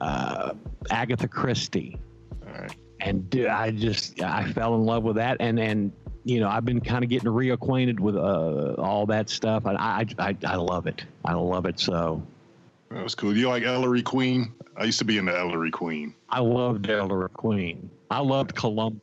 [0.00, 0.52] uh,
[0.90, 1.98] Agatha Christie,
[2.46, 2.74] all right.
[3.00, 5.92] and dude, I just I fell in love with that, and and
[6.24, 10.06] you know I've been kind of getting reacquainted with uh, all that stuff, and I,
[10.18, 11.04] I I I love it.
[11.24, 12.22] I love it so.
[12.90, 13.36] That was cool.
[13.36, 14.52] You like Ellery Queen?
[14.76, 16.14] I used to be in the Ellery Queen.
[16.28, 17.90] I loved Ellery Queen.
[18.10, 19.00] I loved Columbo.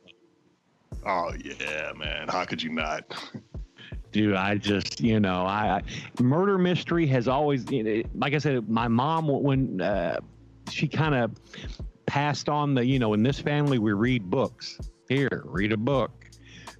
[1.04, 2.28] Oh yeah, man.
[2.28, 3.04] How could you not?
[4.12, 7.64] dude, I just, you know, I, I murder mystery has always,
[8.14, 10.20] like I said, my mom when uh,
[10.70, 11.32] she kind of
[12.06, 14.78] passed on the, you know, in this family we read books.
[15.08, 16.10] Here, read a book.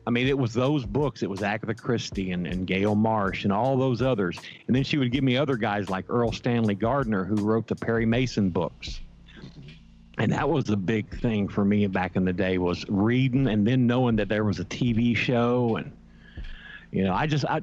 [0.07, 1.23] I mean, it was those books.
[1.23, 4.39] It was Agatha Christie and, and Gail Marsh and all those others.
[4.67, 7.77] And then she would give me other guys like Erle Stanley Gardner, who wrote the
[7.77, 9.01] Perry Mason books.
[10.19, 13.67] And that was a big thing for me back in the day was reading and
[13.67, 15.93] then knowing that there was a TV show and
[16.93, 17.63] you know, I just I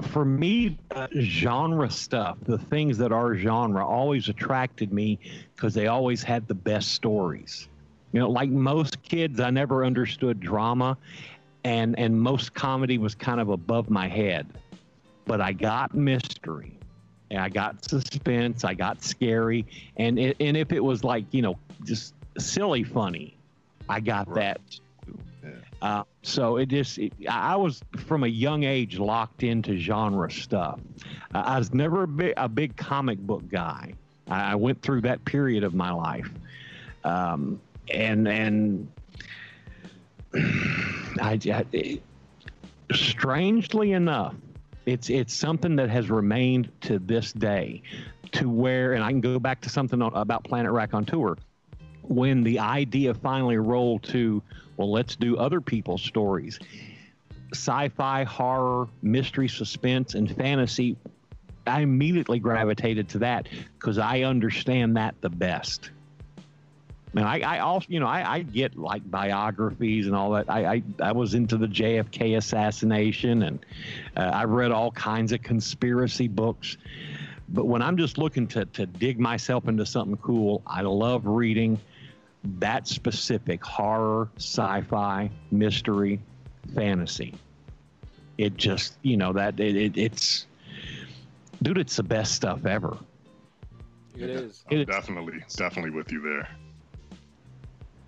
[0.00, 5.18] for me uh, genre stuff, the things that are genre always attracted me
[5.54, 7.68] because they always had the best stories.
[8.12, 10.96] You know, like most kids, I never understood drama,
[11.64, 14.46] and and most comedy was kind of above my head.
[15.26, 16.78] But I got mystery,
[17.30, 21.42] and I got suspense, I got scary, and it, and if it was like you
[21.42, 23.36] know just silly funny,
[23.88, 24.36] I got right.
[24.36, 24.80] that.
[25.44, 25.50] Yeah.
[25.82, 30.80] Uh, so it just it, I was from a young age locked into genre stuff.
[31.34, 33.92] Uh, I was never a big, a big comic book guy.
[34.28, 36.30] I, I went through that period of my life.
[37.04, 37.60] Um,
[37.92, 38.88] and and
[40.34, 42.00] I, I
[42.92, 44.34] strangely enough,
[44.86, 47.82] it's it's something that has remained to this day,
[48.32, 51.36] to where, and I can go back to something about Planet Raconteur,
[52.02, 54.42] when the idea finally rolled to,
[54.76, 56.58] well, let's do other people's stories,
[57.52, 60.96] sci-fi, horror, mystery, suspense, and fantasy.
[61.66, 63.48] I immediately gravitated to that
[63.78, 65.90] because I understand that the best.
[67.16, 70.50] And I, I also, you know, I, I, get like biographies and all that.
[70.50, 73.64] I, I, I was into the JFK assassination and
[74.16, 76.76] uh, I've read all kinds of conspiracy books.
[77.48, 81.78] But when I'm just looking to, to dig myself into something cool, I love reading
[82.44, 86.20] that specific horror, sci fi, mystery,
[86.74, 87.34] fantasy.
[88.38, 90.46] It just, you know, that it, it, it's,
[91.62, 92.96] dude, it's the best stuff ever.
[94.16, 94.64] It is.
[94.70, 96.48] It, definitely, definitely with you there.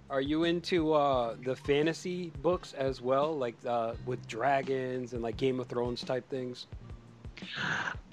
[0.09, 5.37] Are you into uh, the fantasy books as well, like uh, with dragons and like
[5.37, 6.67] Game of Thrones type things?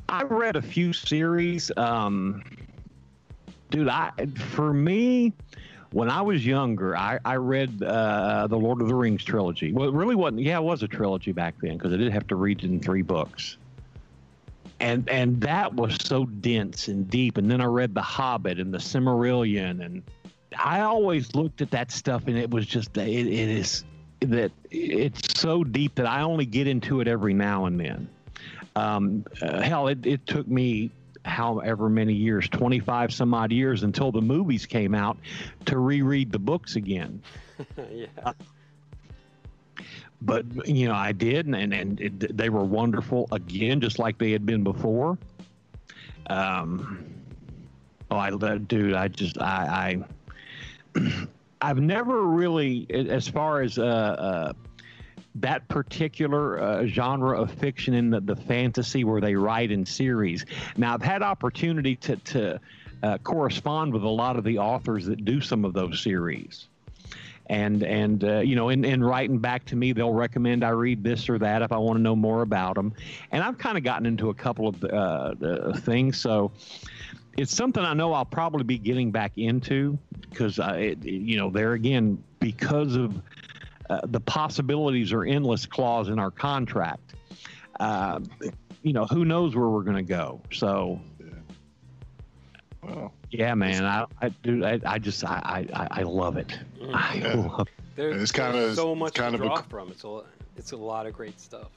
[0.09, 1.71] I read a few series.
[1.77, 2.43] Um,
[3.69, 5.33] dude, I for me,
[5.93, 9.71] when I was younger, I, I read uh, the Lord of the Rings trilogy.
[9.71, 10.41] Well, it really wasn't.
[10.41, 12.79] Yeah, it was a trilogy back then because I did have to read it in
[12.79, 13.57] three books.
[14.79, 17.37] And and that was so dense and deep.
[17.37, 20.01] And then I read The Hobbit and The Silmarillion and
[20.57, 23.85] I always looked at that stuff and it was just it, it is
[24.21, 28.09] that it's so deep that I only get into it every now and then.
[28.75, 30.89] Um, uh, hell, it, it took me
[31.25, 35.17] however many years 25 some odd years until the movies came out
[35.65, 37.21] to reread the books again.
[37.91, 38.07] Yeah.
[38.23, 38.33] Uh,
[40.21, 44.31] but you know i did and and it, they were wonderful again just like they
[44.31, 45.17] had been before.
[46.27, 47.05] Um
[48.09, 50.03] oh i dude i just i
[50.95, 50.99] i
[51.63, 54.53] I've never really, as far as uh, uh,
[55.35, 60.45] that particular uh, genre of fiction in the, the fantasy where they write in series.
[60.77, 62.59] Now, I've had opportunity to, to
[63.01, 66.67] uh, correspond with a lot of the authors that do some of those series.
[67.47, 71.03] And and uh, you know, in, in writing back to me, they'll recommend I read
[71.03, 72.93] this or that if I want to know more about them.
[73.31, 76.21] And I've kind of gotten into a couple of uh, things.
[76.21, 76.53] So,
[77.37, 79.97] it's something I know I'll probably be getting back into
[80.29, 83.21] because I, you know, there again, because of
[83.93, 87.13] uh, the possibilities are endless clause in our contract.
[87.79, 88.19] Uh,
[88.81, 90.41] you know, who knows where we're going to go?
[90.51, 91.25] So, yeah,
[92.81, 94.63] well, yeah man, I, I do.
[94.65, 96.57] I, I just, I, I, I love it.
[96.79, 96.95] Mm-hmm.
[96.95, 97.33] I yeah.
[97.33, 97.67] love.
[97.95, 99.91] There's, it's kind of so much kind to of draw a, from.
[99.91, 100.21] It's a,
[100.57, 101.69] it's a lot of great stuff.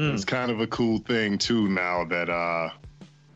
[0.00, 2.70] It's kind of a cool thing too now that uh,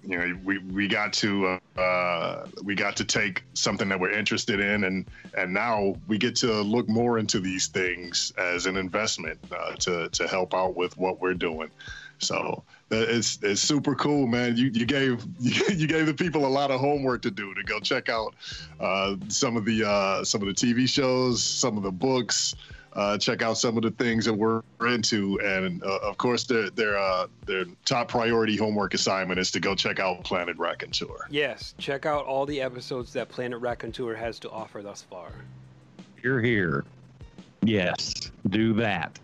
[0.04, 4.60] you know we we got to uh, we got to take something that we're interested
[4.60, 9.38] in and and now we get to look more into these things as an investment
[9.56, 11.70] uh, to to help out with what we're doing.
[12.18, 14.56] So uh, it's it's super cool man.
[14.56, 17.80] You you gave you gave the people a lot of homework to do to go
[17.80, 18.34] check out
[18.80, 22.54] uh, some of the uh, some of the TV shows some of the books
[22.94, 25.40] uh, check out some of the things that we're into.
[25.40, 29.74] And uh, of course, their their uh, their top priority homework assignment is to go
[29.74, 31.26] check out Planet Raconteur.
[31.30, 35.32] Yes, check out all the episodes that Planet Raconteur has to offer thus far.
[36.22, 36.84] You're here.
[37.62, 39.18] Yes, do that.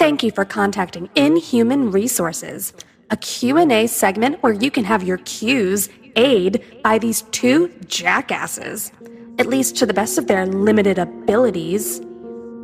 [0.00, 2.72] Thank you for contacting Inhuman Resources,
[3.10, 8.92] a Q&A segment where you can have your Q's aid by these two jackasses,
[9.38, 12.00] at least to the best of their limited abilities.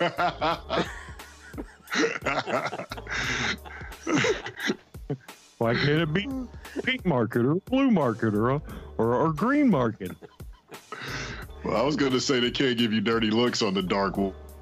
[5.58, 6.28] Why can't it be
[6.82, 8.60] pink market or blue market or or,
[9.14, 10.10] or green market?
[11.64, 14.16] well, I was going to say they can't give you dirty looks on the dark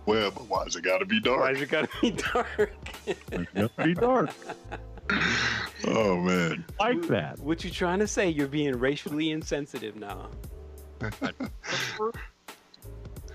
[0.06, 1.56] w- web, but why's it got to be Why dark?
[1.56, 2.70] is it gotta be dark?
[3.06, 4.30] It have to be dark
[5.86, 7.38] Oh man, like that.
[7.38, 8.28] what you trying to say?
[8.28, 10.28] You're being racially insensitive now.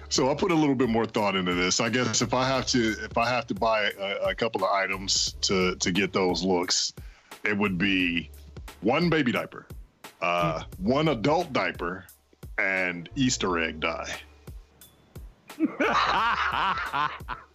[0.09, 1.79] So I put a little bit more thought into this.
[1.79, 4.69] I guess if I have to, if I have to buy a, a couple of
[4.69, 6.91] items to to get those looks,
[7.45, 8.29] it would be
[8.81, 9.67] one baby diaper,
[10.21, 12.05] uh, one adult diaper,
[12.57, 14.13] and Easter egg dye.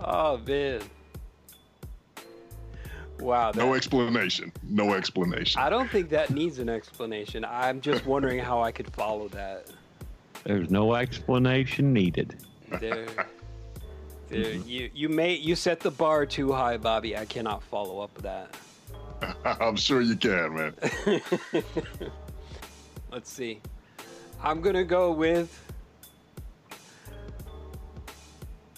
[0.00, 0.80] Oh man.
[3.20, 3.52] Wow.
[3.54, 4.50] No explanation.
[4.62, 5.60] No explanation.
[5.60, 7.44] I don't think that needs an explanation.
[7.44, 9.66] I'm just wondering how I could follow that.
[10.44, 12.36] There's no explanation needed.
[12.80, 13.06] There,
[14.28, 14.68] there, mm-hmm.
[14.68, 17.16] you you may you set the bar too high, Bobby.
[17.16, 18.56] I cannot follow up with that.
[19.60, 20.74] I'm sure you can, man.
[23.12, 23.60] Let's see.
[24.42, 25.50] I'm gonna go with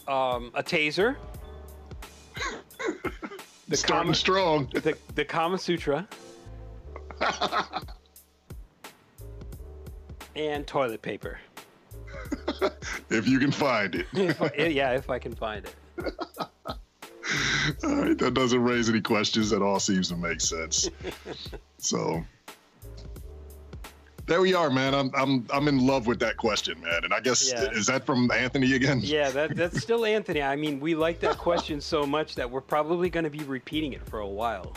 [0.09, 1.17] um, a taser.
[3.69, 4.69] The Starting Kama, strong.
[4.75, 6.07] the, the Kama Sutra.
[10.37, 11.39] and toilet paper.
[13.11, 14.07] If you can find it.
[14.13, 15.75] If I- yeah, if I can find it.
[17.85, 19.51] All right, that doesn't raise any questions.
[19.51, 20.89] That all seems to make sense.
[21.79, 22.23] so
[24.33, 24.95] there we are, man.
[24.95, 27.05] I'm I'm I'm in love with that question, man.
[27.05, 27.70] And I guess Yeah.
[27.72, 29.01] is that from Anthony again?
[29.03, 30.41] Yeah, that, that's still Anthony.
[30.43, 33.93] I mean, we like that question so much that we're probably going to be repeating
[33.93, 34.72] it for a while.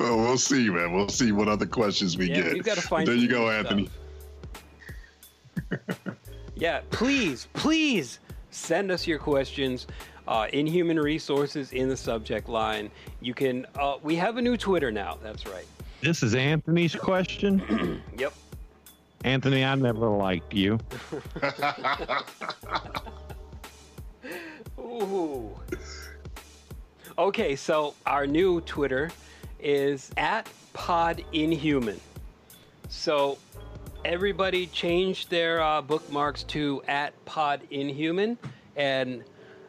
[0.00, 0.92] Well, we'll see, man.
[0.92, 2.54] We'll see what other questions we Yeah, get.
[2.54, 3.06] we've got to find.
[3.06, 3.88] There you go, Anthony.
[6.56, 8.18] yeah, please, please
[8.50, 9.86] send us your questions.
[10.26, 12.90] Uh, Inhuman Resources in the subject line.
[13.20, 13.64] You can.
[13.78, 15.18] Uh, we have a new Twitter now.
[15.22, 15.66] That's right.
[16.00, 18.02] This is Anthony's question.
[18.18, 18.32] Yep.
[19.24, 20.78] Anthony, I never liked you.
[24.78, 25.50] Ooh.
[27.18, 29.10] Okay, so our new Twitter
[29.58, 31.98] is at Pod Inhuman.
[32.88, 33.38] So
[34.04, 38.38] everybody changed their uh, bookmarks to at Pod Inhuman
[38.76, 39.24] and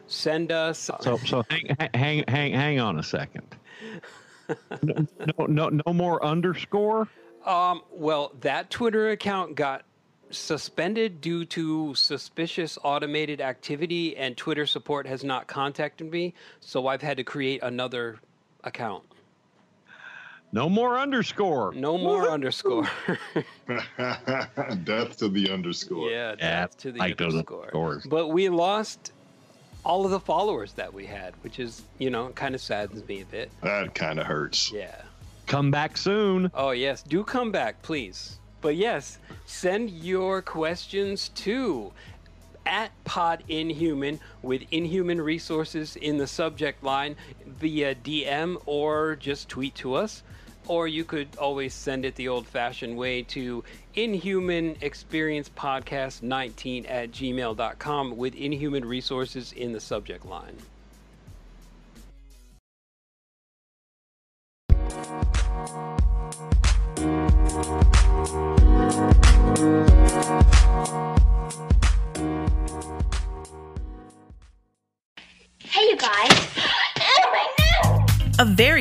[0.06, 0.90] send us.
[1.00, 3.46] So so hang hang hang hang on a second.
[5.36, 7.06] No no no more underscore.
[7.48, 9.84] Um, well, that Twitter account got
[10.30, 17.00] suspended due to suspicious automated activity, and Twitter support has not contacted me, so I've
[17.00, 18.18] had to create another
[18.64, 19.02] account.
[20.52, 21.72] No more underscore.
[21.74, 22.88] No more underscore.
[23.66, 26.10] Death to the underscore.
[26.10, 28.02] yeah, death to the like underscore.
[28.06, 29.12] But we lost
[29.84, 33.22] all of the followers that we had, which is, you know, kind of saddens me
[33.22, 33.50] a bit.
[33.62, 34.70] That kind of hurts.
[34.72, 35.02] Yeah.
[35.48, 36.50] Come back soon.
[36.52, 37.02] Oh, yes.
[37.02, 38.38] Do come back, please.
[38.60, 41.90] But yes, send your questions to
[42.66, 49.74] at Pod Inhuman with Inhuman Resources in the subject line via DM or just tweet
[49.76, 50.22] to us.
[50.66, 56.84] Or you could always send it the old fashioned way to Inhuman Experience Podcast 19
[56.84, 60.58] at gmail.com with Inhuman Resources in the subject line.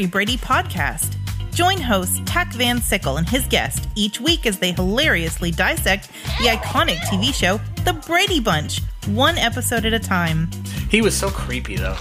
[0.07, 1.15] Brady podcast.
[1.51, 6.45] Join host Tack Van Sickle and his guest each week as they hilariously dissect the
[6.45, 10.49] iconic TV show The Brady Bunch, one episode at a time.
[10.89, 11.97] He was so creepy though.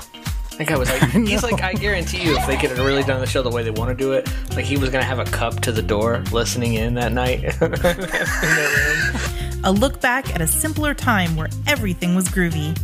[0.59, 3.20] That guy was like, he's like, I guarantee you, if they could have really done
[3.20, 5.24] the show the way they want to do it, like he was gonna have a
[5.24, 7.44] cup to the door, listening in that night.
[7.61, 8.68] in their
[9.14, 9.36] room.
[9.64, 12.76] A look back at a simpler time where everything was groovy.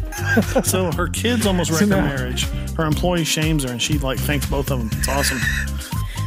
[0.64, 2.44] So her kids almost wrecked her marriage.
[2.76, 4.90] Her employee shames her, and she like thanks both of them.
[4.98, 5.38] It's awesome.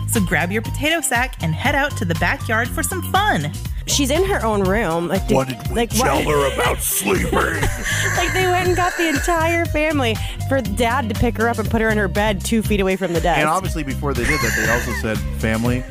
[0.07, 3.51] So grab your potato sack and head out to the backyard for some fun.
[3.85, 5.09] She's in her own room.
[5.09, 7.33] Like, What did we like, tell what- her about sleeping?
[7.33, 10.15] like they went and got the entire family
[10.47, 12.95] for dad to pick her up and put her in her bed two feet away
[12.95, 13.39] from the desk.
[13.39, 15.83] And obviously, before they did that, they also said, "Family,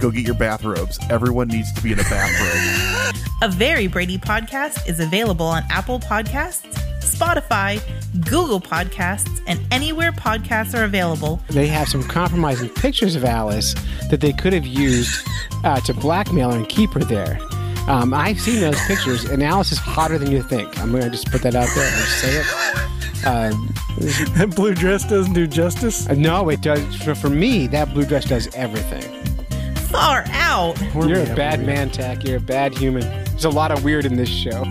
[0.00, 0.98] go get your bathrobes.
[1.10, 6.00] Everyone needs to be in a bathrobe." A Very Brady podcast is available on Apple
[6.00, 7.82] Podcasts, Spotify,
[8.24, 11.40] Google Podcasts, and anywhere podcasts are available.
[11.50, 13.74] They have some compromising pictures of Alice
[14.08, 15.20] that they could have used
[15.64, 17.38] uh, to blackmail her and keep her there.
[17.88, 20.78] Um, I've seen those pictures, and Alice is hotter than you think.
[20.80, 23.26] I'm going to just put that out there and say it.
[23.26, 23.74] Um,
[24.38, 26.08] That blue dress doesn't do justice.
[26.08, 26.96] uh, no, it does.
[27.02, 29.04] For, for me, that blue dress does everything.
[29.88, 30.80] Far out!
[30.94, 32.24] You're a bad man, Tack.
[32.24, 33.02] You're a bad human.
[33.02, 34.64] There's a lot of weird in this show.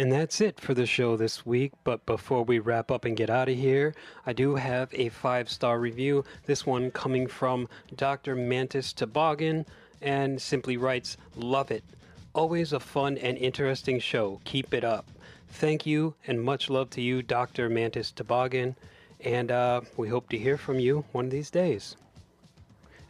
[0.00, 1.72] And that's it for the show this week.
[1.84, 3.94] But before we wrap up and get out of here,
[4.24, 6.24] I do have a five star review.
[6.46, 8.34] This one coming from Dr.
[8.34, 9.66] Mantis Toboggan
[10.00, 11.84] and simply writes, Love it.
[12.32, 14.40] Always a fun and interesting show.
[14.44, 15.06] Keep it up.
[15.48, 17.68] Thank you and much love to you, Dr.
[17.68, 18.76] Mantis Toboggan.
[19.22, 21.96] And uh, we hope to hear from you one of these days.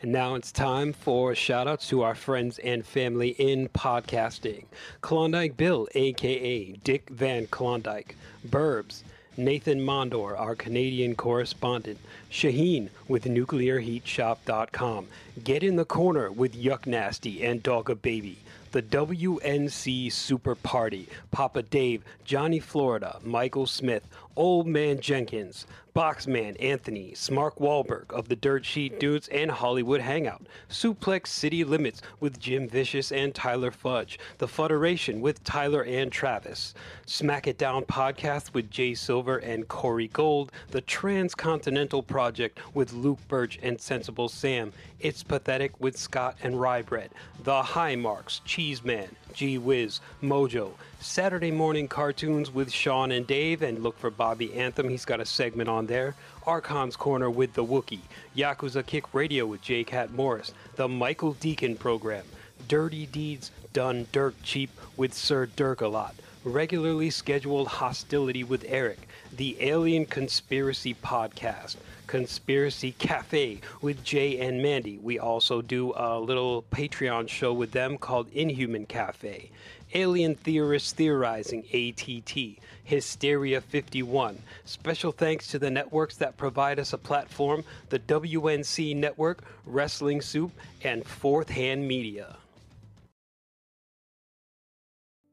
[0.02, 4.64] And now it's time for shout outs to our friends and family in podcasting
[5.02, 8.16] Klondike Bill, aka Dick Van Klondike,
[8.48, 9.02] Burbs,
[9.36, 11.98] Nathan Mondor, our Canadian correspondent,
[12.30, 15.06] Shaheen with NuclearHeatShop.com,
[15.44, 18.38] Get in the Corner with Yuck Nasty and Dog a Baby.
[18.72, 24.06] The WNC Super Party, Papa Dave, Johnny Florida, Michael Smith,
[24.40, 30.46] Old Man Jenkins, Boxman Anthony, Smark Wahlberg of the Dirt Sheet Dudes and Hollywood Hangout,
[30.70, 36.72] Suplex City Limits with Jim Vicious and Tyler Fudge, The Federation with Tyler and Travis,
[37.04, 43.20] Smack It Down Podcast with Jay Silver and Corey Gold, The Transcontinental Project with Luke
[43.28, 47.10] Birch and Sensible Sam, It's Pathetic with Scott and Rye Bread,
[47.44, 53.82] The High Marks, Cheeseman, G Wiz, Mojo, Saturday morning cartoons with Sean and Dave, and
[53.82, 54.88] look for Bobby Anthem.
[54.88, 56.14] He's got a segment on there.
[56.46, 58.00] Archon's Corner with the Wookie,
[58.36, 59.84] Yakuza Kick Radio with J.
[59.84, 62.24] Cat Morris, the Michael Deacon Program,
[62.68, 66.14] Dirty Deeds Done Dirt Cheap with Sir Dirk a lot,
[66.44, 71.76] regularly scheduled Hostility with Eric, the Alien Conspiracy Podcast,
[72.06, 74.98] Conspiracy Cafe with Jay and Mandy.
[74.98, 79.50] We also do a little Patreon show with them called Inhuman Cafe.
[79.94, 84.38] Alien Theorists Theorizing, ATT, Hysteria 51.
[84.64, 90.52] Special thanks to the networks that provide us a platform the WNC Network, Wrestling Soup,
[90.82, 92.36] and Fourth Hand Media.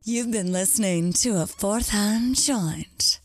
[0.04, 3.20] You've been listening to a fourth hand joint.